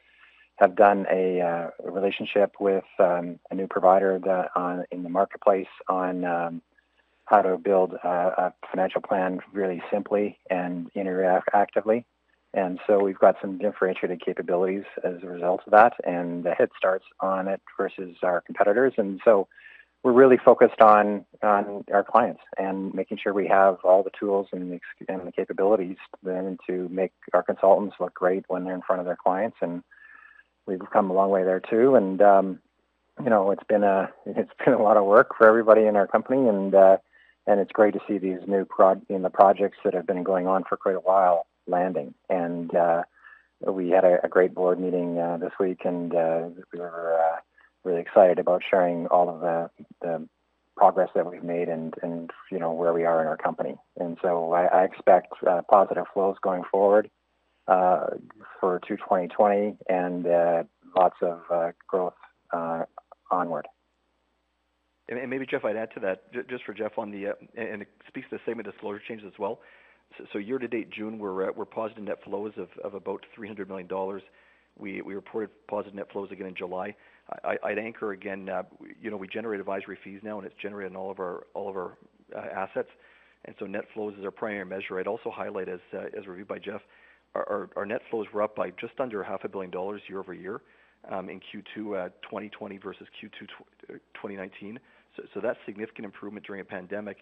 [0.61, 5.67] have done a uh, relationship with um, a new provider that uh, in the marketplace
[5.89, 6.63] on um,
[7.25, 12.05] how to build a financial plan really simply and interactively.
[12.53, 16.71] And so we've got some differentiated capabilities as a result of that and the head
[16.77, 18.93] starts on it versus our competitors.
[18.97, 19.47] And so
[20.03, 24.81] we're really focused on our clients and making sure we have all the tools and
[24.99, 29.19] the capabilities then to make our consultants look great when they're in front of their
[29.23, 29.59] clients.
[29.61, 29.85] And
[30.71, 31.97] we've come a long way there too.
[31.97, 32.61] And um,
[33.23, 36.07] you know, it's been a it's been a lot of work for everybody in our
[36.07, 36.97] company, and uh,
[37.47, 40.47] and it's great to see these new prod in the projects that have been going
[40.47, 42.15] on for quite a while landing.
[42.29, 43.03] And uh,
[43.67, 47.19] we had a great board meeting uh, this week, and we were
[47.85, 50.29] really excited about sharing all of the the
[50.77, 51.95] progress that we've made and
[52.51, 53.77] you know, where we are in our company.
[53.99, 55.35] And so I expect
[55.69, 57.11] positive flows going forward
[57.67, 60.63] for 2020 and uh,
[60.97, 62.15] lots of uh, growth
[63.31, 63.67] onward.
[65.09, 68.29] And maybe, Jeff, I'd add to that, just for Jeff on the, and it speaks
[68.31, 69.59] to the same disclosure changes as well.
[70.33, 73.89] So year to date, June, we're we're positive net flows of of about 300 million
[73.89, 74.23] dollars.
[74.79, 76.95] We we reported positive net flows again in July.
[77.45, 78.49] I'd anchor again,
[79.01, 81.77] you know, we generate advisory fees now, and it's generated all of our all of
[81.77, 81.97] our
[82.37, 82.89] uh, assets.
[83.45, 84.99] And so net flows is our primary measure.
[84.99, 85.81] I'd also highlight, as
[86.17, 86.83] as reviewed by Jeff,
[87.35, 90.61] our net flows were up by just under 500 million dollars year-over-year
[91.11, 93.47] um, in Q2 2020 versus Q2
[94.15, 94.77] 2019.
[94.77, 97.19] Uh, so that's significant improvement during a pandemic.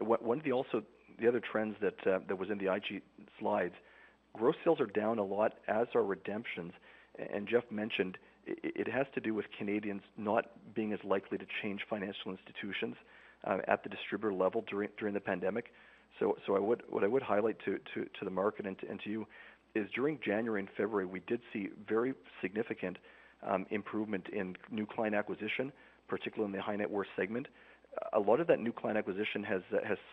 [0.00, 0.82] One of the also,
[1.20, 3.02] the other trends that uh, was in the IG
[3.38, 3.74] slides,
[4.34, 6.72] gross sales are down a lot, as are redemptions.
[7.32, 11.82] And Jeff mentioned it has to do with Canadians not being as likely to change
[11.88, 12.96] financial institutions
[13.44, 15.66] uh, at the distributor level during the pandemic.
[16.18, 17.78] So what I would highlight to
[18.22, 19.26] the market and to you
[19.74, 22.98] is during January and February, we did see very significant
[23.42, 25.72] um, improvement in new client acquisition,
[26.08, 27.48] particularly in the high net worth segment.
[28.12, 29.62] A lot of that new client acquisition has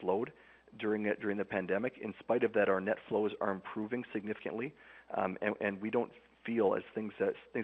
[0.02, 0.32] slowed
[0.80, 1.94] during the pandemic.
[2.02, 4.74] In spite of that, our net flows are improving significantly.
[5.16, 6.12] Um, and we don't
[6.46, 7.14] feel as things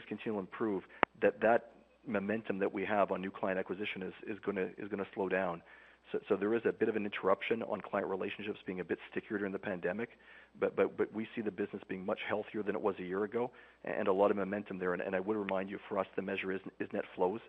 [0.08, 0.84] continue to improve,
[1.22, 1.72] that that
[2.08, 5.62] momentum that we have on new client acquisition is gonna slow down.
[6.30, 9.38] So there is a bit of an interruption on client relationships being a bit stickier
[9.38, 10.10] during the pandemic,
[10.60, 13.24] but but, but we see the business being much healthier than it was a year
[13.24, 13.52] ago,
[13.84, 14.94] and a lot of momentum there.
[14.94, 17.42] And I would remind you, for us, the measure is is net flows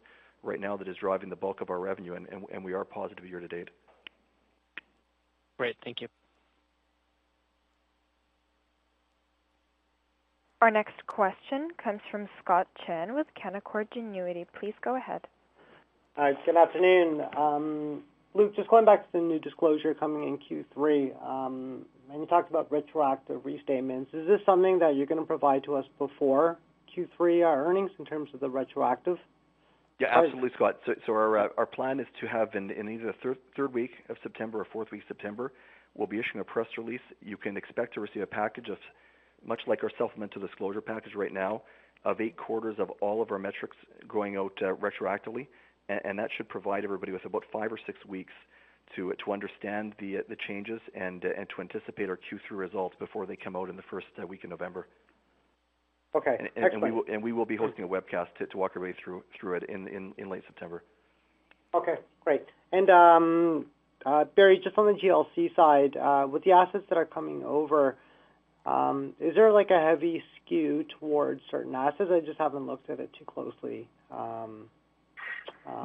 [0.42, 3.24] right now that is driving the bulk of our revenue, and and we are positive
[3.26, 3.68] year to date.
[5.58, 5.76] Great.
[5.84, 6.08] Thank you.
[10.62, 14.46] Our next question comes from Scott Chan with Canaccord Genuity.
[14.58, 15.20] Please go ahead.
[16.16, 17.20] Hi, good afternoon.
[17.36, 18.02] Um,
[18.36, 22.50] Luke, just going back to the new disclosure coming in Q3, um, and you talked
[22.50, 24.08] about retroactive restatements.
[24.12, 26.58] Is this something that you're gonna provide to us before
[26.94, 29.16] Q3 uh, earnings in terms of the retroactive?
[29.98, 30.76] Yeah, absolutely, Scott.
[30.84, 34.60] So our uh, our plan is to have in either the third week of September
[34.60, 35.52] or fourth week of September,
[35.94, 37.00] we'll be issuing a press release.
[37.22, 38.76] You can expect to receive a package of,
[39.46, 41.62] much like our supplemental disclosure package right now,
[42.04, 43.76] of eight quarters of all of our metrics
[44.06, 45.46] going out uh, retroactively.
[45.88, 48.32] And that should provide everybody with about five or six weeks
[48.94, 52.96] to to understand the uh, the changes and uh, and to anticipate our Q3 results
[52.98, 54.86] before they come out in the first uh, week in November.
[56.14, 60.30] Okay, and We will be hosting a webcast to walk everybody through through it in
[60.30, 60.82] late September.
[61.74, 62.42] Okay, great.
[62.72, 63.66] And, um,
[64.34, 67.96] Barry, just on the GLC side, with the assets that are coming over,
[68.64, 72.10] um, is there like a heavy skew towards certain assets?
[72.10, 73.88] I just haven't looked at it too closely.
[74.10, 74.70] Um,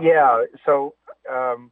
[0.01, 0.45] Yeah.
[0.65, 0.95] So,
[1.31, 1.71] um,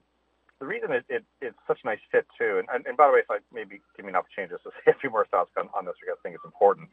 [0.60, 1.06] the reason it
[1.42, 4.06] it's such a nice fit, too, and and, by the way, if I maybe give
[4.06, 6.22] me an opportunity just to say a few more thoughts on on this, because I
[6.24, 6.90] think it's important.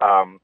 [0.00, 0.40] Um,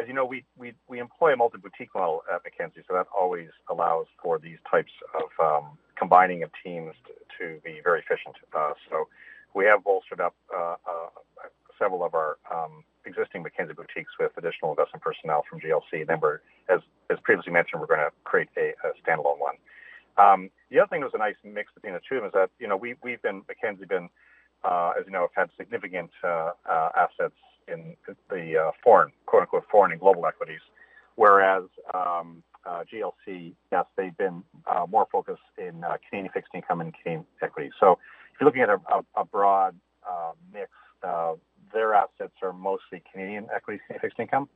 [0.00, 3.50] As you know, we we, we employ a multi-boutique model at Mackenzie, so that always
[3.70, 5.64] allows for these types of
[5.96, 8.36] combining of teams to to be very efficient.
[8.54, 9.08] Uh, So
[9.54, 10.34] we have bolstered up
[11.78, 16.06] several of our um, existing Mackenzie boutiques with additional investment personnel from GLC.
[16.06, 18.72] Then we're, as as previously mentioned, we're gonna create a
[19.02, 19.56] standalone one.
[20.18, 22.66] Um, the other thing that was a nice mix between the two is that, you
[22.66, 24.08] know, we, we've been, Mackenzie been,
[24.64, 27.36] uh, as you know, have had significant uh, uh, assets
[27.68, 27.96] in
[28.28, 30.60] the foreign, quote, unquote, "foreign and global equities."
[31.14, 31.64] Whereas,
[31.94, 34.42] um, GLC, yes, they've been
[34.88, 37.72] more focused in Canadian fixed income and Canadian equities.
[37.78, 37.98] So
[38.38, 39.74] if you're looking at a, a, a broad
[40.08, 40.70] uh, mix,
[41.02, 41.34] uh,
[41.72, 44.48] their assets are mostly Canadian equity fixed income.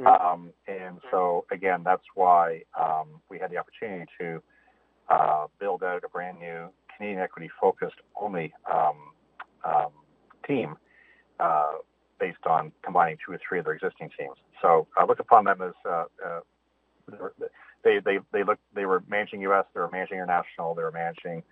[0.00, 0.06] Mm-hmm.
[0.06, 4.42] Um, and so, again, that's why um, we had the opportunity to
[5.08, 8.96] uh, build out a brand new Canadian equity focused only um,
[9.64, 9.90] um,
[10.46, 10.76] team
[11.38, 11.72] uh,
[12.18, 14.36] based on combining two or three of their existing teams.
[14.62, 16.40] So I look upon them as uh, uh,
[17.82, 19.64] they they they look they were managing U.S.
[19.74, 20.74] They were managing international.
[20.74, 21.42] They were managing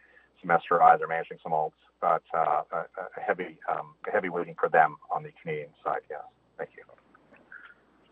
[0.40, 0.96] some SRI.
[0.98, 4.96] They're managing some alts, but uh, a, a heavy um, a heavy weighting for them
[5.14, 6.00] on the Canadian side.
[6.10, 6.20] Yes,
[6.56, 6.84] thank you.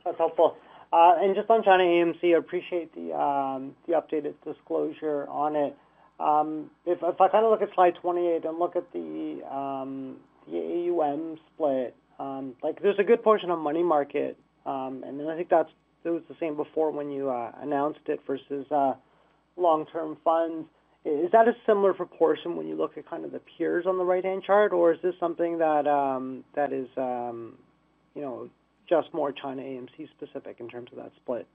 [0.05, 0.57] That's helpful.
[0.93, 5.77] Uh, and just on China AMC, I appreciate the um, the updated disclosure on it.
[6.19, 10.17] Um, if, if I kind of look at slide 28 and look at the um,
[10.51, 15.27] the AUM split, um, like there's a good portion of money market, um, and then
[15.27, 15.71] I think that's
[16.05, 18.95] it was the same before when you uh, announced it versus uh,
[19.57, 20.69] long-term funds.
[21.07, 24.05] Is that a similar proportion when you look at kind of the peers on the
[24.05, 27.55] right-hand chart, or is this something that um, that is um,
[28.17, 28.51] you know
[28.89, 31.47] just more China AMC specific in terms of that split?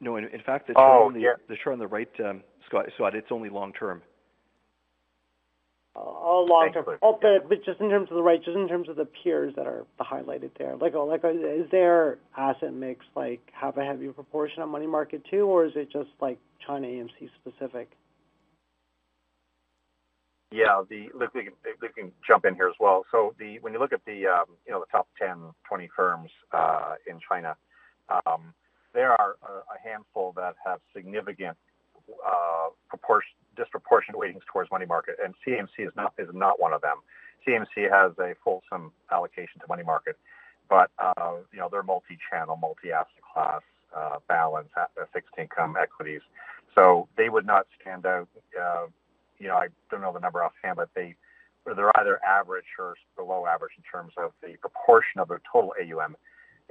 [0.00, 1.32] No, in, in fact, the chart, oh, on the, yeah.
[1.48, 4.02] the chart on the right, um, Scott, Scott, it's only long term.
[5.96, 6.84] Oh, long term.
[7.02, 9.54] Oh, but, but just in terms of the right, just in terms of the peers
[9.56, 14.12] that are highlighted there, like, oh, like, is their asset mix like have a heavier
[14.12, 17.90] proportion of money market too, or is it just like China AMC specific?
[20.50, 23.04] Yeah, the look, we can, jump in here as well.
[23.10, 25.36] So the when you look at the um, you know the top 10,
[25.68, 27.54] 20 firms uh, in China,
[28.08, 28.54] um,
[28.94, 31.56] there are a, handful that have significant
[32.26, 36.80] uh, proportion, disproportionate weightings towards money market, and CMC is not is not one of
[36.80, 36.96] them.
[37.46, 40.16] CMC has a fulsome allocation to money market,
[40.70, 43.60] but uh, you know they're multi-channel, multi-asset class,
[43.94, 46.22] uh, balance, uh, fixed income, equities.
[46.74, 48.28] So they would not stand out.
[49.38, 51.14] You know, I don't know the number offhand, but they
[51.64, 56.16] they're either average or below average in terms of the proportion of their total AUM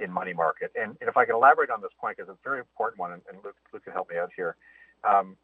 [0.00, 0.72] in money market.
[0.74, 3.12] And, and if I can elaborate on this point, because it's a very important one,
[3.12, 4.56] and, and Luke, Luke can help me out here.
[5.04, 5.36] Um,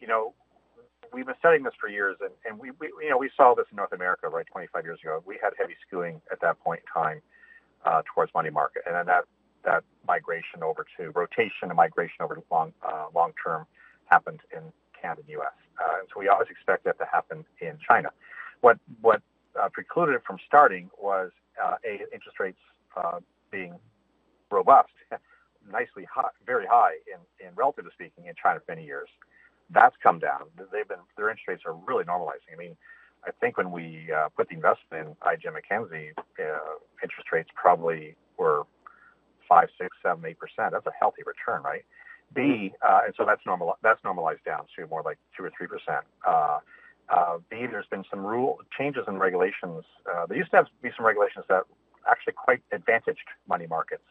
[0.00, 0.34] you know,
[1.12, 3.66] we've been studying this for years, and, and we, we, you know, we saw this
[3.70, 5.22] in North America, right, 25 years ago.
[5.26, 7.20] We had heavy skewing at that point in time
[7.84, 9.24] uh, towards money market, and then that
[9.62, 13.66] that migration over to rotation and migration over to long uh, long term
[14.06, 14.62] happened in
[15.00, 15.52] Canada and U.S.
[15.80, 18.10] Uh, so we always expect that to happen in China.
[18.62, 19.22] What what
[19.60, 21.30] uh, precluded it from starting was
[21.62, 22.60] uh, a interest rates
[22.96, 23.20] uh,
[23.50, 23.74] being
[24.50, 24.90] robust,
[25.72, 29.08] nicely high, very high in, in relatively speaking in China for many years
[29.70, 30.42] that's come down.
[30.72, 32.52] They've been their interest rates are really normalizing.
[32.52, 32.76] I mean,
[33.26, 38.16] I think when we uh, put the investment in IGM Mackenzie, uh, interest rates probably
[38.38, 38.64] were
[39.48, 40.72] five, six, seven, eight percent.
[40.72, 41.84] That's a healthy return, right?
[42.34, 43.76] B, uh, and so that's normal.
[43.82, 46.04] That's normalized down to more like two or three percent.
[46.26, 46.58] Uh,
[47.08, 49.84] uh, B, there's been some rule changes in regulations.
[50.08, 51.64] Uh, there used to have be some regulations that
[52.08, 54.04] actually quite advantaged money markets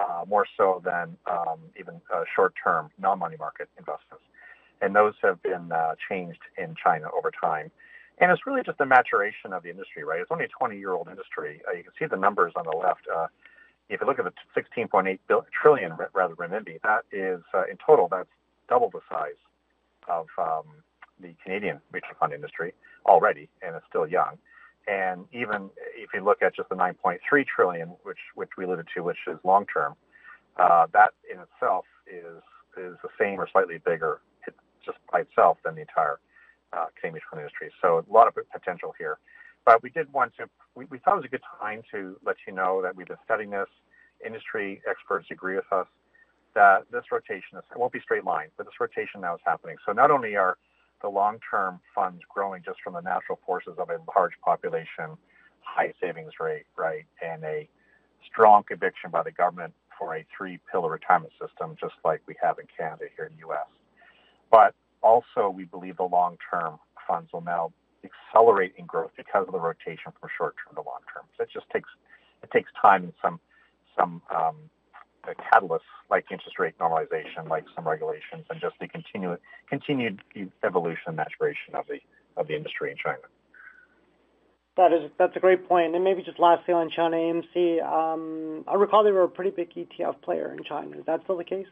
[0.00, 4.24] uh, more so than um, even uh, short-term non-money market investments
[4.80, 7.70] and those have been uh, changed in China over time.
[8.18, 10.20] And it's really just the maturation of the industry, right?
[10.20, 11.62] It's only a 20-year-old industry.
[11.68, 13.02] Uh, you can see the numbers on the left.
[13.14, 13.26] Uh,
[13.90, 15.18] if you look at the 16.8
[15.52, 18.28] trillion rather renminbi, that is uh, in total that's
[18.68, 19.40] double the size
[20.08, 20.64] of um,
[21.20, 22.72] the Canadian mutual fund industry
[23.04, 24.38] already, and it's still young.
[24.86, 29.02] And even if you look at just the 9.3 trillion, which which we alluded to,
[29.02, 29.94] which is long term,
[30.56, 32.42] uh, that in itself is
[32.78, 34.20] is the same or slightly bigger
[34.84, 36.18] just by itself than the entire
[36.72, 37.70] uh, Canadian mutual fund industry.
[37.82, 39.18] So a lot of potential here.
[39.66, 42.36] But we did want to, we, we thought it was a good time to let
[42.46, 43.68] you know that we've been studying this.
[44.24, 45.86] Industry experts agree with us
[46.54, 49.76] that this rotation is, it won't be straight line, but this rotation now is happening.
[49.86, 50.56] So not only are
[51.02, 55.16] the long-term funds growing just from the natural forces of a large population,
[55.62, 57.68] high savings rate, right, and a
[58.26, 62.66] strong conviction by the government for a three-pillar retirement system, just like we have in
[62.76, 63.68] Canada here in the U.S.
[64.50, 67.72] But also, we believe the long-term funds will now
[68.04, 71.24] accelerate in growth because of the rotation from short-term to long-term.
[71.36, 71.88] So it just takes
[72.42, 73.40] it takes time and some
[73.98, 74.56] some um,
[75.52, 79.38] catalysts like interest rate normalization, like some regulations, and just the continued
[79.68, 80.20] continued
[80.64, 81.98] evolution and maturation of the
[82.36, 83.22] of the industry in China.
[84.76, 85.94] That is that's a great point.
[85.94, 89.74] And maybe just lastly on China AMC, um, I recall they were a pretty big
[89.74, 90.96] ETF player in China.
[90.96, 91.66] Is that still the case?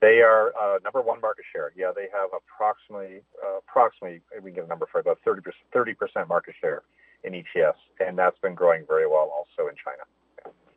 [0.00, 1.72] They are uh, number one market share.
[1.76, 6.28] Yeah, they have approximately uh, approximately we can get a number for about 30 percent
[6.28, 6.82] market share
[7.24, 10.04] in ETFs, and that's been growing very well also in China.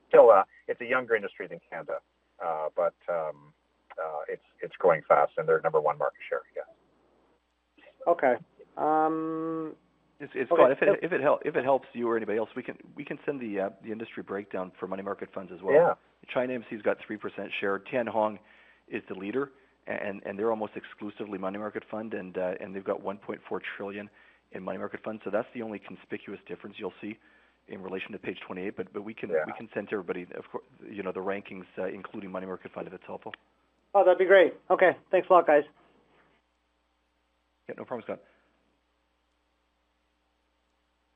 [0.07, 1.99] Still, uh, it's a younger industry than Canada,
[2.43, 3.53] uh, but um,
[3.99, 6.41] uh, it's it's growing fast, and they're number one market share.
[6.55, 6.63] Yeah.
[8.07, 8.35] Okay.
[8.77, 9.75] Um,
[10.19, 10.71] It's, it's okay.
[10.71, 13.03] If it if it, help, if it helps you or anybody else, we can we
[13.03, 15.73] can send the uh, the industry breakdown for money market funds as well.
[15.73, 15.93] Yeah.
[16.33, 17.79] China AMC's got three percent share.
[17.79, 18.39] Tianhong
[18.91, 19.51] is the leader,
[19.87, 23.37] and and they're almost exclusively money market fund, and uh, and they've got 1.4
[23.77, 24.09] trillion
[24.51, 25.21] in money market funds.
[25.23, 27.17] So that's the only conspicuous difference you'll see
[27.67, 28.75] in relation to page 28.
[28.75, 29.43] But but we can yeah.
[29.45, 32.71] we can send to everybody, of course, you know, the rankings uh, including money market
[32.73, 33.33] fund if it's helpful.
[33.93, 34.53] Oh, that'd be great.
[34.69, 35.63] Okay, thanks a lot, guys.
[37.67, 38.19] Yeah, no problem, Scott.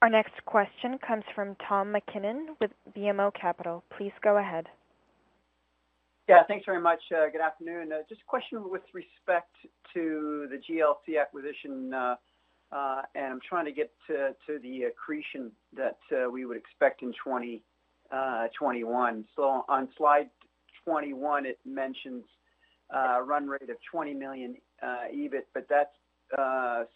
[0.01, 3.83] Our next question comes from Tom McKinnon with BMO Capital.
[3.97, 4.67] Please go ahead.
[6.29, 7.01] Yeah, thanks very much.
[7.13, 7.91] Uh, good afternoon.
[7.91, 9.53] Uh, just a question with respect
[9.93, 12.15] to the GLC acquisition, uh,
[13.13, 15.97] and I'm trying to get to, the accretion that
[16.31, 17.59] we would expect in 2021.
[18.09, 20.29] Uh, so on slide
[20.85, 22.23] 21, it mentions
[22.95, 25.91] uh, run rate of 20 million EBIT, but that's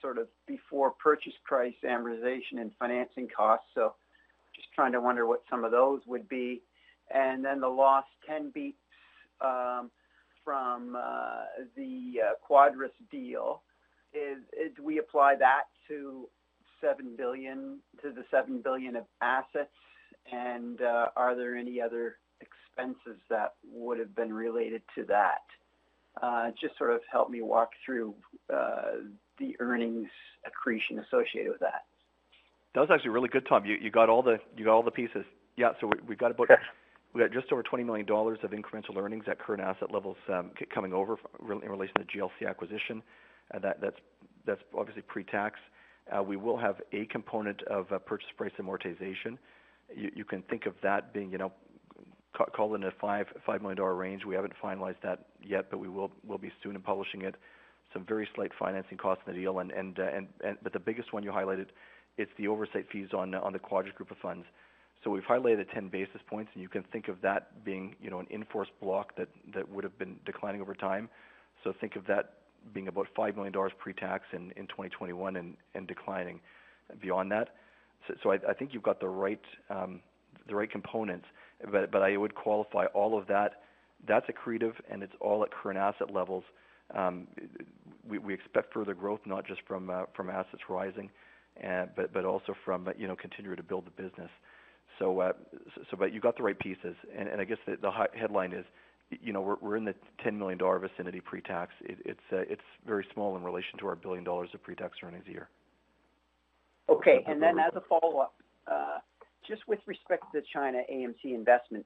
[0.01, 3.67] sort of before purchase price amortization and financing costs.
[3.75, 3.93] So
[4.55, 6.61] just trying to wonder what some of those would be.
[7.13, 8.78] And then the loss 10 beats
[9.41, 9.91] um,
[10.43, 11.43] from uh,
[11.75, 13.61] the uh, Quadrus deal.
[14.13, 16.27] Is, is we apply that to
[16.81, 19.69] seven billion to the seven billion of assets,
[20.31, 25.41] and uh, are there any other expenses that would have been related to that?
[26.21, 28.15] Uh, just sort of help me walk through
[28.51, 29.03] uh,
[29.39, 30.07] the earnings
[30.45, 31.85] accretion associated with that.
[32.73, 33.65] That was actually really good, Tom.
[33.65, 35.25] You, you got all the you got all the pieces.
[35.57, 36.47] Yeah, so we, we got about
[37.14, 40.51] we got just over twenty million dollars of incremental earnings at current asset levels um,
[40.74, 41.18] coming over
[41.49, 43.01] in relation to the GLC acquisition.
[43.53, 43.82] Uh, that
[44.45, 45.60] that's obviously pre-tax.
[46.16, 49.38] Uh, we will have a component of uh, purchase price amortization.
[49.93, 51.51] You, can think of that being, you know,
[52.34, 54.26] call it in a five five million dollar range.
[54.26, 57.36] We haven't finalized that yet, but we will be soon in publishing it
[57.93, 59.53] some very slight financing costs in the deal.
[59.53, 61.68] But the biggest one you highlighted,
[62.18, 64.45] it's the oversight fees on on the Quadrus group of funds.
[65.03, 68.19] So we've highlighted 10 basis points, and you can think of that being, you know,
[68.19, 71.09] an in-force block that that would have been declining over time.
[71.63, 72.33] So think of that
[72.73, 76.39] being about $5 million pre-tax in, in 2021 and, and declining
[77.01, 77.49] beyond that.
[78.07, 80.01] So, so I, I think you've got the right um,
[80.47, 81.25] the right components,
[81.71, 83.61] but but I would qualify all of that.
[84.07, 86.43] That's accretive, and it's all at current asset levels.
[86.95, 87.27] Um,
[88.07, 91.09] we expect further growth, not just from uh, assets rising,
[91.65, 94.29] uh, but but also from, you know, continuing to build the business.
[94.99, 95.33] So,
[95.89, 96.95] so, but you got the right pieces.
[97.15, 98.65] And I guess the headline is,
[99.09, 101.71] you know, we're in the 10 million dollar vicinity pre-tax.
[101.81, 105.31] It's it's very small in relation to our 1 billion dollars of pre-tax earnings a
[105.31, 105.49] year.
[106.89, 107.23] Okay.
[107.27, 108.33] And then as a follow-up,
[109.47, 111.85] just with respect to the China AMC investment,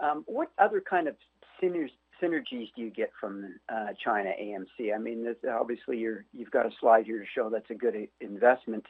[0.00, 1.16] um, what other kind of
[1.62, 4.94] synergies do you get from uh, China AMC?
[4.94, 8.84] I mean, obviously you've got a slide here to show that's a good investment,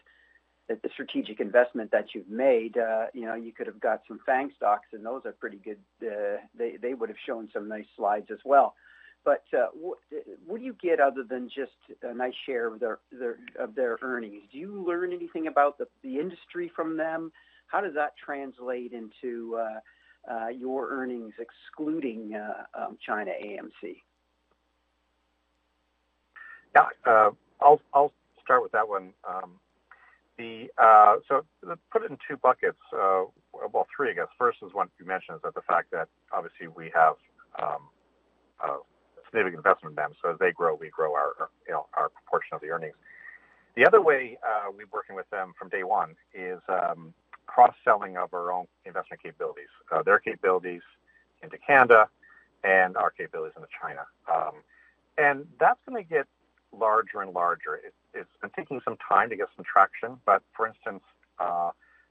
[0.68, 2.76] that the strategic investment that you've made.
[2.76, 5.78] Uh, you know, you could have got some FANG stocks, and those are pretty good.
[6.02, 8.74] Uh, they would have shown some nice slides as well.
[9.24, 9.42] But
[10.46, 12.98] what do you get other than just a nice share of their
[13.58, 14.42] of their earnings?
[14.52, 17.32] Do you learn anything about the the industry from them?
[17.66, 19.58] How does that translate into
[20.30, 24.02] uh, your earnings excluding uh, um, China AMC?
[26.74, 28.12] Yeah, uh, I'll
[28.42, 29.12] start with that one.
[29.28, 29.58] Um,
[30.38, 31.44] so
[31.90, 32.78] put it in two buckets.
[32.92, 33.24] Uh,
[33.72, 34.28] Well, three, I guess.
[34.38, 37.16] First is one you mentioned, is that the fact that obviously we have
[37.60, 37.88] um,
[38.62, 38.78] a
[39.26, 40.12] significant investment in them.
[40.22, 42.94] So as they grow, we grow our, you know, our proportion of the earnings.
[43.74, 44.38] The other way
[44.76, 47.12] we're working with them from day one is um,
[47.46, 50.82] cross-selling of our own investment capabilities, uh, their capabilities
[51.42, 52.08] into Canada
[52.64, 54.04] and our capabilities into China.
[54.32, 54.54] Um,
[55.16, 56.26] and that's going to get
[56.72, 57.76] larger and larger.
[57.76, 61.02] It, it's been taking some time to get some traction, but for instance,
[61.38, 61.70] uh,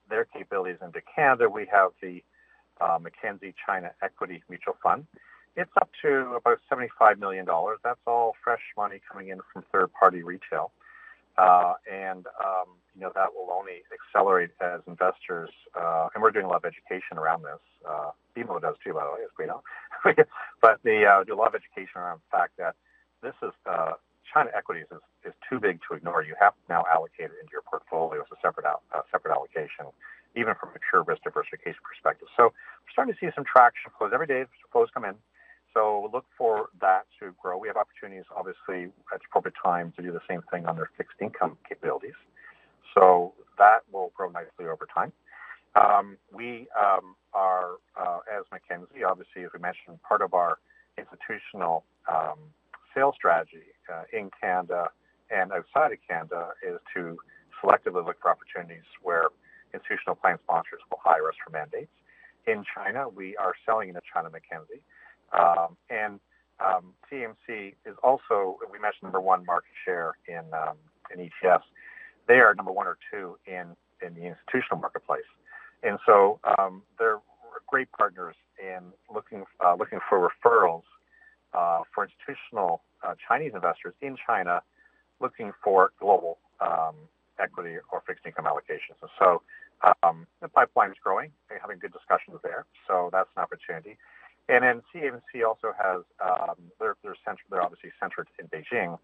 [0.10, 2.24] their capabilities into Canada, we have the
[2.80, 5.06] uh, Mackenzie China Equity Mutual Fund.
[5.56, 7.46] It's up to about $75 million.
[7.84, 10.72] That's all fresh money coming in from third-party retail.
[11.38, 15.50] Uh, and um, you know that will only accelerate as investors.
[15.80, 17.60] Uh, and we're doing a lot of education around this.
[17.88, 19.62] Uh, BMO does too, by the way, as we know.
[20.62, 22.76] but they uh, do a lot of education around the fact that
[23.22, 23.94] this is uh,
[24.34, 26.24] China equities is, is too big to ignore.
[26.24, 29.88] You have to now allocate it into your portfolio as a separate uh, separate allocation,
[30.36, 32.28] even from a pure risk diversification perspective.
[32.36, 33.92] So we're starting to see some traction.
[33.98, 34.46] Flows every day.
[34.72, 35.16] Flows come in.
[35.74, 37.58] So look for that to grow.
[37.58, 40.90] We have opportunities, obviously, at the appropriate time to do the same thing on their
[40.98, 42.18] fixed income capabilities.
[42.96, 45.12] So that will grow nicely over time.
[45.76, 50.58] Um, we um, are, uh, as Mackenzie, obviously, as we mentioned, part of our
[50.98, 52.40] institutional um,
[52.98, 54.90] sales strategy uh, in Canada
[55.30, 57.18] and outside of Canada is to
[57.62, 59.28] selectively look for opportunities where
[59.74, 61.92] institutional plan sponsors will hire us for mandates.
[62.48, 64.82] In China, we are selling into China Mackenzie.
[65.38, 66.20] Um, and
[66.64, 70.78] um, CMC is also, we mentioned number one market share in, um,
[71.14, 71.68] in ETFs.
[72.28, 75.28] They are number one or two in, in the institutional marketplace.
[75.84, 77.20] And so um, they're
[77.68, 78.80] great partners in
[79.14, 80.84] looking, uh, looking for referrals
[81.54, 84.62] uh, for institutional uh, Chinese investors in China
[85.20, 86.96] looking for global um,
[87.40, 88.98] equity or fixed income allocations.
[89.02, 89.42] And so
[90.04, 91.32] um, the pipeline is growing.
[91.50, 92.66] They're having good discussions there.
[92.88, 93.98] So that's an opportunity.
[94.50, 97.16] And then CMC also has, um, they're, they're,
[97.50, 98.98] they're obviously centered in Beijing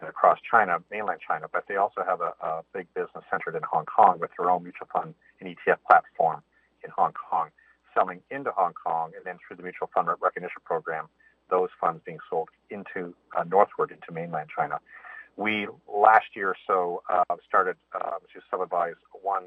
[0.00, 3.62] and across China, mainland China, but they also have a, a big business centered in
[3.70, 6.42] Hong Kong with their own mutual fund and ETF platform
[6.84, 7.48] in Hong Kong,
[7.94, 11.08] selling into Hong Kong and then through the mutual fund recognition program,
[11.50, 14.78] those funds being sold into uh, northward into mainland China.
[15.36, 19.44] We last year or so uh, started uh, to sub-advise one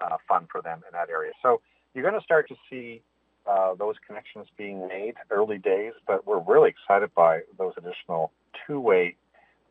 [0.00, 1.32] uh, fund for them in that area.
[1.42, 1.60] So
[1.94, 3.02] you're going to start to see
[3.46, 8.32] uh, those connections being made early days, but we're really excited by those additional
[8.66, 9.16] two-way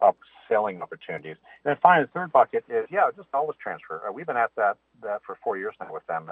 [0.02, 1.38] upselling opportunities.
[1.64, 4.02] And then finally, the third bucket is, yeah, just knowledge transfer.
[4.08, 6.30] Uh, we've been at that, that for four years now with them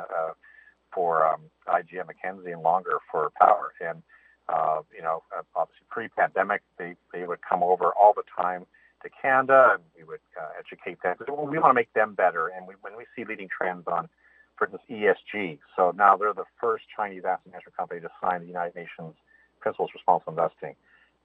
[0.94, 3.74] for um, IGM Mackenzie and longer for Power.
[3.82, 4.04] And,
[4.50, 8.66] uh, you know, uh, obviously pre-pandemic, they, they would come over all the time
[9.04, 11.16] to Canada and we would uh, educate them.
[11.28, 12.48] We want to make them better.
[12.48, 14.10] And we, when we see leading trends on,
[14.58, 18.48] for instance, ESG, so now they're the first Chinese asset management company to sign the
[18.48, 19.16] United Nations
[19.60, 20.76] Principles for Responsible Investing.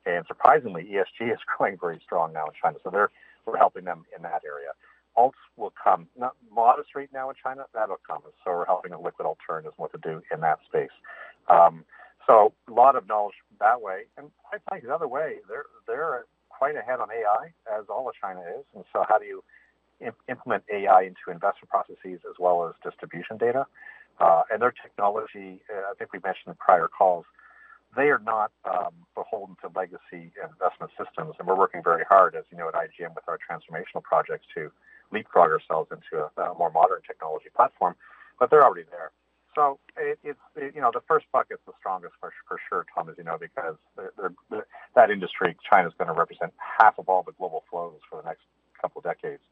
[0.07, 2.79] And surprisingly, ESG is growing very strong now in China.
[2.83, 3.11] So they're,
[3.47, 4.71] we're helping them in that area.
[5.17, 8.23] Alts will come, not modest rate now in China, that'll come.
[8.45, 10.95] So we're helping a liquid alternatives what to do in that space.
[11.49, 11.85] Um,
[12.29, 14.03] so a lot of knowledge that way.
[14.19, 18.15] And I think the other way, they're, they're quite ahead on AI, as all of
[18.21, 18.65] China is.
[18.75, 19.43] And so how do you
[20.01, 23.67] imp- implement AI into investment processes as well as distribution data?
[24.21, 27.25] Uh, and their technology, uh, I think we mentioned in prior calls,
[27.97, 31.35] they are not um, beholden to legacy investment systems.
[31.39, 34.71] And we're working very hard, as you know, at IGM with our transformational projects to
[35.13, 37.97] leapfrog ourselves into a, a more modern technology platform.
[38.39, 39.13] But they're already there.
[39.59, 43.09] So it, it's it, you know the first bucket's the strongest for, for sure, Tom,
[43.11, 47.25] as you know, because they're, they're, that industry, China's going to represent half of all
[47.25, 48.43] the global flows for the next
[48.81, 49.43] couple of decades.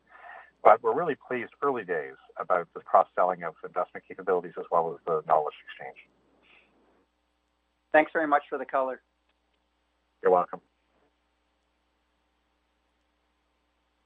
[0.63, 5.05] But we're really pleased early days about the cross-selling of investment capabilities as well as
[5.07, 5.99] the knowledge exchange.
[7.93, 9.01] Thanks very much for the color.
[10.23, 10.61] You're welcome.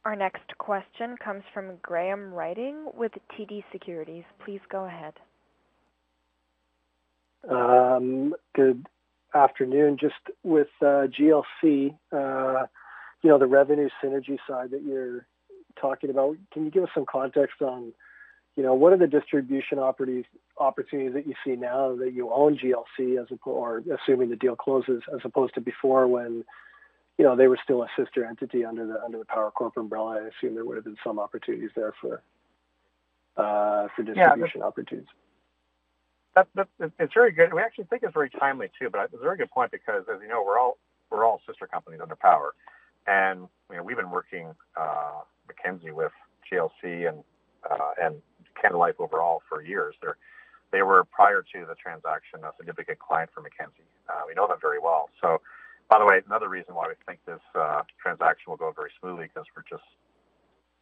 [0.06, 4.24] Our next question comes from Graham Ryding with TD Securities.
[4.46, 5.12] Please go ahead.
[7.48, 8.86] Um, good
[9.34, 9.96] afternoon.
[9.98, 12.66] Just with uh, GLC, uh,
[13.22, 15.26] you know, the revenue synergy side that you're
[15.80, 17.92] talking about, can you give us some context on,
[18.56, 20.26] you know, what are the distribution opportunities
[20.58, 24.54] opportunities that you see now that you own GLC as opposed, or assuming the deal
[24.54, 26.44] closes, as opposed to before when,
[27.16, 30.20] you know, they were still a sister entity under the under the Power Corp umbrella?
[30.22, 32.22] I assume there would have been some opportunities there for
[33.38, 35.08] uh, for distribution yeah, opportunities
[36.36, 36.68] that, that,
[36.98, 37.52] it's very good.
[37.52, 40.20] We actually think it's very timely too, but it's a very good point because, as
[40.22, 40.78] you know, we're all
[41.10, 42.54] we're all sister companies under Power,
[43.06, 46.12] and you know we've been working uh, Mackenzie with
[46.50, 47.24] GLC and
[47.68, 48.16] uh, and
[48.60, 49.94] Canada Life overall for years.
[50.02, 50.16] They're
[50.72, 53.88] they were prior to the transaction a significant client for Mackenzie.
[54.08, 55.10] Uh, we know them very well.
[55.20, 55.40] So,
[55.88, 59.26] by the way, another reason why we think this uh, transaction will go very smoothly
[59.26, 59.86] because we're just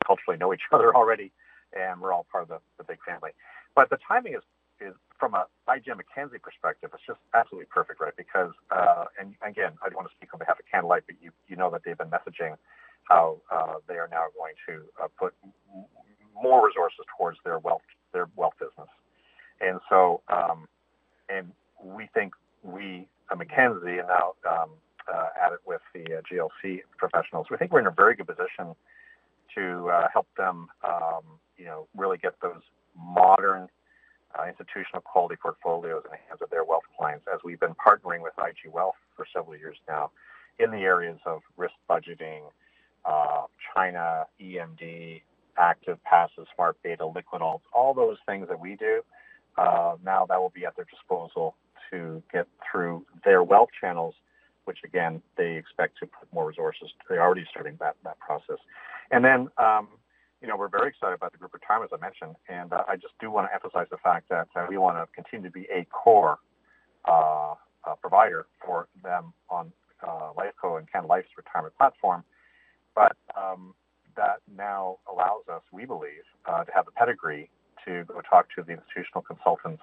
[0.06, 1.32] culturally know each other already,
[1.72, 3.30] and we're all part of the, the big family.
[3.74, 4.42] But the timing is
[4.80, 8.16] is from a IGM Mackenzie perspective, it's just absolutely perfect, right?
[8.16, 11.30] Because, uh, and again, I don't want to speak on behalf of Life, but you,
[11.48, 12.56] you know that they've been messaging
[13.04, 15.34] how uh, they are now going to uh, put
[16.34, 18.88] more resources towards their wealth, their wealth business.
[19.60, 20.68] And so, um,
[21.28, 21.52] and
[21.82, 24.70] we think we, uh, Mackenzie, and now um,
[25.12, 28.74] uh, added with the uh, GLC professionals, we think we're in a very good position
[29.56, 31.22] to uh, help them, um,
[31.56, 32.62] you know, really get those
[32.96, 33.68] modern
[34.38, 38.22] uh, institutional quality portfolios in the hands of their wealth clients as we've been partnering
[38.22, 40.10] with IG Wealth for several years now
[40.58, 42.40] in the areas of risk budgeting,
[43.04, 43.42] uh,
[43.74, 45.22] China, EMD,
[45.56, 49.02] active, passive, smart beta, liquid alts, all those things that we do.
[49.56, 51.54] Uh, now that will be at their disposal
[51.90, 54.14] to get through their wealth channels,
[54.64, 56.90] which again, they expect to put more resources.
[57.08, 58.58] They're already starting that, that process.
[59.10, 59.88] And then um,
[60.40, 62.96] you know, we're very excited about the group retirement, as I mentioned, and uh, I
[62.96, 65.66] just do want to emphasize the fact that uh, we want to continue to be
[65.72, 66.38] a core
[67.04, 67.54] uh,
[67.86, 69.72] uh provider for them on
[70.06, 72.22] uh, Lifeco and Canada Life's retirement platform.
[72.94, 73.74] But um,
[74.16, 77.50] that now allows us, we believe, uh, to have the pedigree
[77.86, 79.82] to go talk to the institutional consultants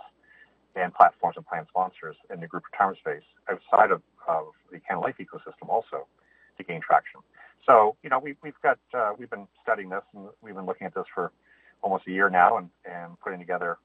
[0.76, 5.08] and platforms and plan sponsors in the group retirement space outside of, of the Canada
[5.08, 6.08] Life ecosystem also
[6.58, 7.22] to gain traction.
[7.66, 10.88] So, you know, we, we've got, uh, we've been studying this and we've been looking
[10.88, 11.32] at this for
[11.82, 13.78] almost a year now and, and putting together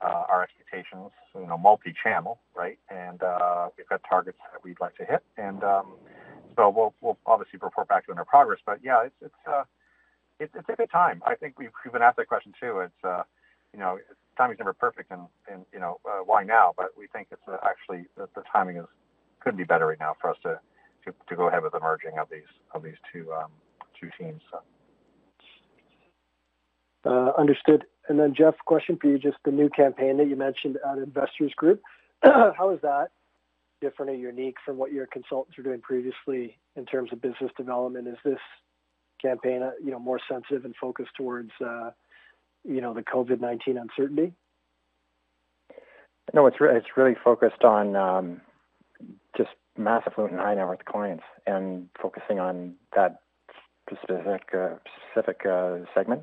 [0.00, 2.78] uh, our expectations, you know, multi-channel, right?
[2.88, 5.22] And uh, we've got targets that we'd like to hit.
[5.36, 5.94] And um,
[6.56, 8.60] so we'll, we'll obviously report back to on our progress.
[8.64, 9.64] But yeah, it's, it's, uh,
[10.40, 11.22] it's, it's a good time.
[11.26, 12.80] I think we've, we've been asked that question too.
[12.80, 13.22] It's, uh,
[13.72, 13.98] you know,
[14.36, 16.72] timing's never perfect and, and you know, uh, why now?
[16.76, 18.86] But we think it's uh, actually, the, the timing is,
[19.40, 20.60] couldn't be better right now for us to,
[21.10, 23.50] to, to go ahead with the merging of these, of these two, um,
[24.00, 24.40] two teams.
[24.50, 24.60] So.
[27.04, 27.84] Uh, understood.
[28.08, 31.52] And then, Jeff, question for you: just the new campaign that you mentioned at Investors
[31.56, 31.82] Group.
[32.22, 33.08] how is that
[33.80, 38.08] different or unique from what your consultants were doing previously in terms of business development?
[38.08, 38.40] Is this
[39.22, 41.90] campaign, uh, you know, more sensitive and focused towards, uh,
[42.64, 44.32] you know, the COVID nineteen uncertainty?
[46.34, 48.40] No, it's re- it's really focused on um,
[49.36, 53.20] just mass affluent and high net worth clients, and focusing on that
[53.90, 54.74] specific uh,
[55.12, 56.22] specific uh, segment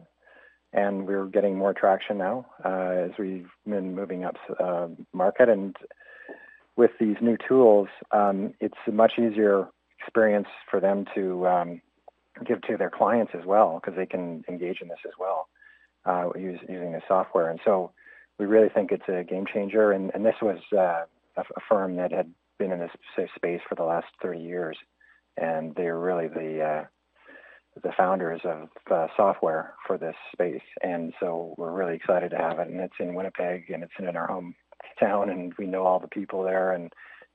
[0.75, 5.47] and we're getting more traction now uh, as we've been moving up uh, market.
[5.47, 5.75] And
[6.75, 9.67] with these new tools, um, it's a much easier
[9.99, 11.81] experience for them to um,
[12.45, 15.47] give to their clients as well because they can engage in this as well
[16.05, 17.49] uh, use, using the software.
[17.49, 17.91] And so
[18.37, 19.93] we really think it's a game changer.
[19.93, 21.05] And, and this was uh,
[21.37, 22.29] a, a firm that had
[22.59, 22.91] been in this
[23.35, 24.77] space for the last 30 years,
[25.37, 26.83] and they're really the uh,
[27.83, 32.59] the founders of uh, software for this space, and so we're really excited to have
[32.59, 32.69] it.
[32.69, 36.43] And it's in Winnipeg, and it's in our hometown, and we know all the people
[36.43, 36.93] there, and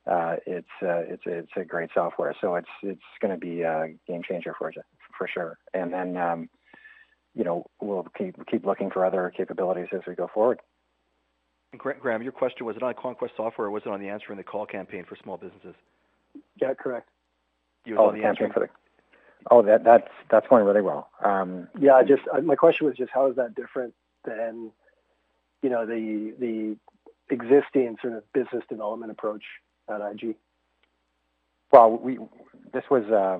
[0.09, 2.35] uh, it's uh, it's it's a great software.
[2.41, 4.71] So it's it's going to be a game changer for
[5.17, 5.59] for sure.
[5.73, 6.49] And then um,
[7.35, 10.59] you know we'll keep keep looking for other capabilities as we go forward.
[11.77, 14.43] Graham, your question was it on Conquest Software, or was it on the Answering the
[14.43, 15.75] Call campaign for small businesses?
[16.61, 17.09] Yeah, correct.
[17.85, 18.69] You oh, on the answering for the
[19.49, 21.09] Oh, that that's that's going really well.
[21.23, 23.93] Um, yeah, just uh, my question was just how is that different
[24.23, 24.71] than
[25.63, 26.77] you know the the
[27.33, 29.43] existing sort of business development approach
[29.89, 30.35] at IG?
[31.71, 32.19] Well, we
[32.71, 33.39] this was uh,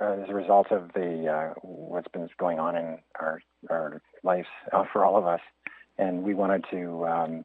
[0.00, 4.84] as a result of the uh, what's been going on in our our lives uh,
[4.92, 5.40] for all of us,
[5.98, 7.44] and we wanted to um,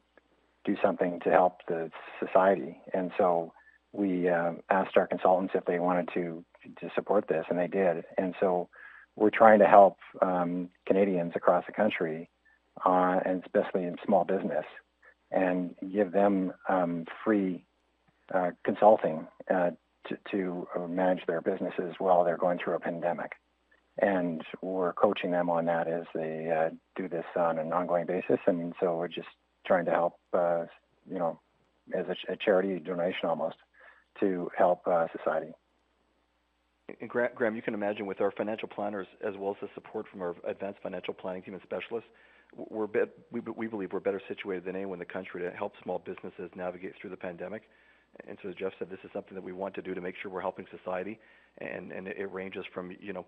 [0.66, 3.54] do something to help the society, and so
[3.92, 6.44] we uh, asked our consultants if they wanted to
[6.82, 8.04] to support this, and they did.
[8.18, 8.70] And so
[9.16, 12.30] we're trying to help um, Canadians across the country,
[12.86, 14.66] uh, and especially in small business,
[15.32, 17.66] and give them um, free
[18.34, 19.72] uh, consulting uh,
[20.08, 23.34] to, to, manage their businesses while they're going through a pandemic.
[24.02, 28.40] And we're coaching them on that as they uh, do this on an ongoing basis.
[28.46, 29.28] And so we're just
[29.66, 30.66] trying to help, uh,
[31.10, 31.40] you know,
[31.94, 33.58] as a, a, charity donation almost
[34.20, 35.52] to help uh, society.
[37.02, 40.22] And Graham, you can imagine with our financial planners as well as the support from
[40.22, 42.10] our advanced financial planning team and specialists,
[42.56, 45.74] we're be, we, we believe we're better situated than anyone in the country to help
[45.84, 47.64] small businesses navigate through the pandemic.
[48.28, 50.16] And so, as Jeff said, this is something that we want to do to make
[50.20, 51.20] sure we're helping society,
[51.60, 53.26] and and it ranges from you know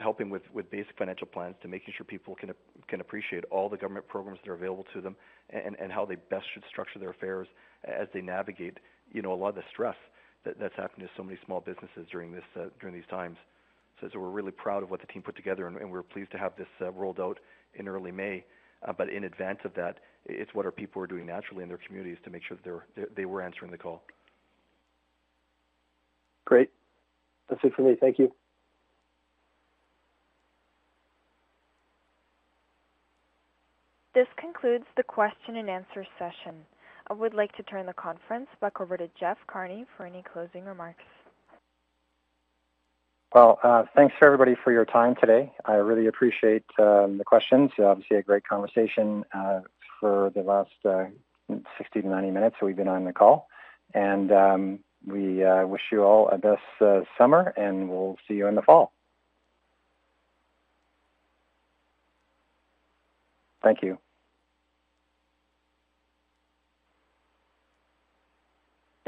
[0.00, 2.52] helping with, with basic financial plans to making sure people can
[2.88, 5.14] can appreciate all the government programs that are available to them
[5.50, 7.46] and, and how they best should structure their affairs
[7.84, 8.78] as they navigate
[9.12, 9.96] you know a lot of the stress
[10.44, 13.36] that, that's happening to so many small businesses during this uh, during these times.
[14.00, 16.32] So, so, we're really proud of what the team put together, and, and we're pleased
[16.32, 17.38] to have this uh, rolled out
[17.74, 18.44] in early May.
[18.86, 21.80] Uh, but in advance of that, it's what our people are doing naturally in their
[21.86, 24.02] communities to make sure that they're, they're, they were answering the call.
[26.46, 26.70] Great.
[27.50, 27.96] That's it for me.
[28.00, 28.32] Thank you.
[34.14, 34.26] This
[34.60, 36.54] concludes the question and answer session.
[37.08, 40.64] I would like to turn the conference back over to Jeff Carney for any closing
[40.64, 41.02] remarks.
[43.34, 45.52] Well, uh, thanks for everybody for your time today.
[45.64, 47.70] I really appreciate um, the questions.
[47.78, 49.60] Obviously, a great conversation uh,
[49.98, 51.04] for the last uh,
[51.78, 53.48] 60 to 90 minutes that we've been on the call.
[53.94, 58.46] And um, we uh, wish you all a best uh, summer, and we'll see you
[58.46, 58.92] in the fall.
[63.62, 63.98] Thank you.